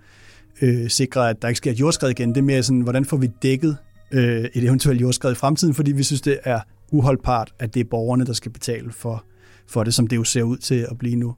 øh, 0.63 0.91
sikre, 0.91 1.31
at 1.31 1.43
der 1.43 1.49
ikke 1.49 1.59
sker 1.59 1.71
et 1.71 1.81
jordskred 1.81 2.11
igen. 2.11 2.29
Det 2.29 2.37
er 2.37 2.43
mere 2.43 2.63
sådan, 2.63 2.81
hvordan 2.81 3.05
får 3.05 3.17
vi 3.17 3.31
dækket 3.43 3.77
øh, 4.13 4.45
et 4.55 4.65
eventuelt 4.65 5.01
jordskred 5.01 5.33
i 5.33 5.35
fremtiden, 5.35 5.75
fordi 5.75 5.93
vi 5.93 6.03
synes, 6.03 6.21
det 6.21 6.39
er 6.45 6.61
uholdbart, 6.93 7.55
at 7.59 7.75
det 7.75 7.81
er 7.81 7.85
borgerne, 7.91 8.27
der 8.27 8.33
skal 8.33 8.53
betale 8.53 8.93
for, 8.93 9.25
for 9.69 9.85
det, 9.85 9.95
som 9.95 10.07
det 10.07 10.17
jo 10.17 10.25
ser 10.25 10.43
ud 10.43 10.57
til 10.57 10.87
at 10.91 10.99
blive 10.99 11.17
nu. 11.17 11.35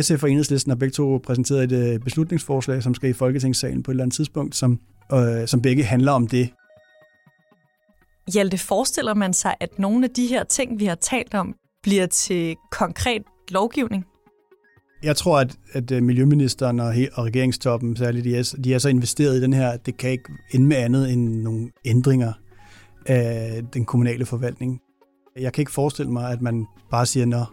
SF 0.00 0.22
og 0.22 0.30
Enhedslisten 0.30 0.70
har 0.70 0.76
begge 0.76 0.92
to 0.92 1.18
præsenteret 1.18 1.72
et 1.72 1.94
øh, 1.94 2.00
beslutningsforslag, 2.00 2.82
som 2.82 2.94
skal 2.94 3.10
i 3.10 3.12
Folketingssalen 3.12 3.82
på 3.82 3.90
et 3.90 3.92
eller 3.92 4.04
andet 4.04 4.16
tidspunkt, 4.16 4.56
som, 4.56 4.80
øh, 5.12 5.48
som 5.48 5.62
begge 5.62 5.84
handler 5.84 6.12
om 6.12 6.26
det. 6.26 6.50
Hjalte, 8.32 8.58
forestiller 8.58 9.14
man 9.14 9.32
sig, 9.32 9.54
at 9.60 9.78
nogle 9.78 10.04
af 10.04 10.10
de 10.10 10.26
her 10.26 10.44
ting, 10.44 10.80
vi 10.80 10.84
har 10.84 10.94
talt 10.94 11.34
om, 11.34 11.54
bliver 11.82 12.06
til 12.06 12.56
konkret 12.70 13.22
lovgivning? 13.50 14.06
Jeg 15.02 15.16
tror, 15.16 15.40
at, 15.40 15.56
at 15.72 15.90
øh, 15.90 16.02
Miljøministeren 16.02 16.80
og, 16.80 16.94
og 17.14 17.24
regeringstoppen, 17.24 17.96
særligt 17.96 18.24
de 18.24 18.36
er, 18.36 18.54
de 18.64 18.74
er 18.74 18.78
så 18.78 18.88
investeret 18.88 19.36
i 19.36 19.40
den 19.40 19.52
her, 19.52 19.70
at 19.70 19.86
det 19.86 19.96
kan 19.96 20.10
ikke 20.10 20.32
ende 20.50 20.66
med 20.66 20.76
andet 20.76 21.12
end 21.12 21.34
nogle 21.34 21.70
ændringer 21.84 22.32
af 23.06 23.62
den 23.74 23.84
kommunale 23.84 24.26
forvaltning. 24.26 24.80
Jeg 25.38 25.52
kan 25.52 25.62
ikke 25.62 25.72
forestille 25.72 26.12
mig, 26.12 26.32
at 26.32 26.42
man 26.42 26.66
bare 26.90 27.06
siger, 27.06 27.26
nå, 27.26 27.44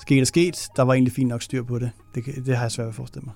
sket 0.00 0.20
er 0.20 0.24
sket, 0.24 0.68
der 0.76 0.82
var 0.82 0.92
egentlig 0.94 1.12
fint 1.12 1.28
nok 1.28 1.42
styr 1.42 1.62
på 1.62 1.78
det. 1.78 1.90
Det, 2.14 2.24
det 2.46 2.56
har 2.56 2.64
jeg 2.64 2.72
svært 2.72 2.84
ved 2.84 2.90
at 2.90 2.94
forestille 2.94 3.24
mig. 3.24 3.34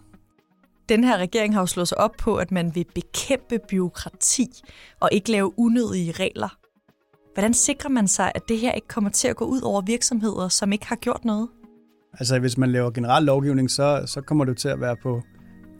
Den 0.89 1.05
her 1.05 1.19
regering 1.19 1.55
har 1.55 1.61
jo 1.61 1.67
slået 1.67 1.89
sig 1.89 1.99
op 1.99 2.13
på, 2.19 2.37
at 2.37 2.53
man 2.53 2.75
vil 2.75 2.87
bekæmpe 2.95 3.59
byråkrati 3.69 4.49
og 5.01 5.09
ikke 5.13 5.31
lave 5.31 5.59
unødige 5.59 6.13
regler. 6.13 6.59
Hvordan 7.35 7.55
sikrer 7.55 7.91
man 7.91 8.09
sig, 8.09 8.33
at 8.35 8.43
det 8.49 8.59
her 8.59 8.73
ikke 8.73 8.89
kommer 8.89 9.11
til 9.11 9.29
at 9.29 9.37
gå 9.37 9.45
ud 9.45 9.61
over 9.61 9.83
virksomheder, 9.87 10.49
som 10.49 10.73
ikke 10.73 10.87
har 10.87 10.97
gjort 10.97 11.25
noget? 11.25 11.49
Altså 12.13 12.39
hvis 12.39 12.59
man 12.59 12.73
laver 12.73 12.91
generel 12.91 13.25
lovgivning, 13.25 13.71
så, 13.71 14.03
så 14.07 14.21
kommer 14.21 14.45
det 14.45 14.57
til 14.57 14.69
at 14.69 14.81
være 14.81 14.97
på 15.03 15.23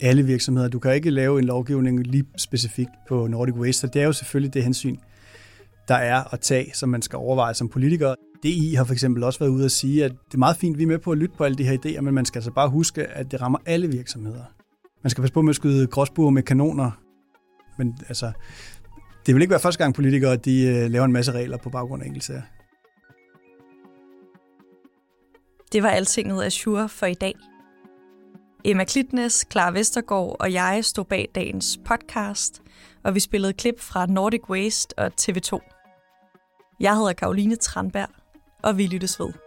alle 0.01 0.23
virksomheder. 0.23 0.69
Du 0.69 0.79
kan 0.79 0.95
ikke 0.95 1.09
lave 1.09 1.39
en 1.39 1.45
lovgivning 1.45 2.07
lige 2.07 2.25
specifikt 2.37 2.91
på 3.07 3.27
Nordic 3.27 3.55
Waste, 3.55 3.87
det 3.87 4.01
er 4.01 4.05
jo 4.05 4.13
selvfølgelig 4.13 4.53
det 4.53 4.63
hensyn, 4.63 4.97
der 5.87 5.95
er 5.95 6.33
at 6.33 6.39
tage, 6.39 6.71
som 6.73 6.89
man 6.89 7.01
skal 7.01 7.17
overveje 7.17 7.53
som 7.53 7.69
politiker. 7.69 8.15
DI 8.43 8.73
har 8.73 8.83
for 8.83 8.93
eksempel 8.93 9.23
også 9.23 9.39
været 9.39 9.49
ude 9.49 9.65
at 9.65 9.71
sige, 9.71 10.05
at 10.05 10.11
det 10.11 10.33
er 10.33 10.37
meget 10.37 10.57
fint, 10.57 10.77
vi 10.77 10.83
er 10.83 10.87
med 10.87 10.99
på 10.99 11.11
at 11.11 11.17
lytte 11.17 11.35
på 11.37 11.43
alle 11.43 11.57
de 11.57 11.63
her 11.63 11.77
idéer, 11.85 12.01
men 12.01 12.13
man 12.13 12.25
skal 12.25 12.39
altså 12.39 12.51
bare 12.51 12.69
huske, 12.69 13.03
at 13.07 13.31
det 13.31 13.41
rammer 13.41 13.59
alle 13.65 13.87
virksomheder. 13.87 14.43
Man 15.03 15.09
skal 15.09 15.21
passe 15.21 15.33
på 15.33 15.41
med 15.41 15.49
at 15.49 15.55
skyde 15.55 15.87
gråsbuer 15.87 16.29
med 16.29 16.43
kanoner, 16.43 16.91
men 17.77 17.97
altså, 18.07 18.31
det 19.25 19.35
vil 19.35 19.41
ikke 19.41 19.51
være 19.51 19.59
første 19.59 19.83
gang 19.83 19.95
politikere, 19.95 20.35
de 20.35 20.65
øh, 20.65 20.91
laver 20.91 21.05
en 21.05 21.11
masse 21.11 21.31
regler 21.31 21.57
på 21.57 21.69
baggrund 21.69 22.03
af 22.03 22.07
enkeltsager. 22.07 22.41
Det 25.71 25.83
var 25.83 25.89
altinget 25.89 26.43
af 26.43 26.51
Shure 26.51 26.89
for 26.89 27.05
i 27.05 27.13
dag. 27.13 27.35
Emma 28.65 28.83
Klitnes, 28.83 29.45
Clara 29.51 29.71
Vestergaard 29.71 30.35
og 30.39 30.53
jeg 30.53 30.85
stod 30.85 31.05
bag 31.05 31.29
dagens 31.35 31.79
podcast, 31.85 32.61
og 33.03 33.15
vi 33.15 33.19
spillede 33.19 33.53
klip 33.53 33.79
fra 33.79 34.05
Nordic 34.05 34.49
Waste 34.49 34.99
og 34.99 35.11
TV2. 35.21 35.59
Jeg 36.79 36.95
hedder 36.95 37.13
Karoline 37.13 37.55
Tranberg, 37.55 38.09
og 38.63 38.77
vi 38.77 38.87
lyttes 38.87 39.19
ved. 39.19 39.46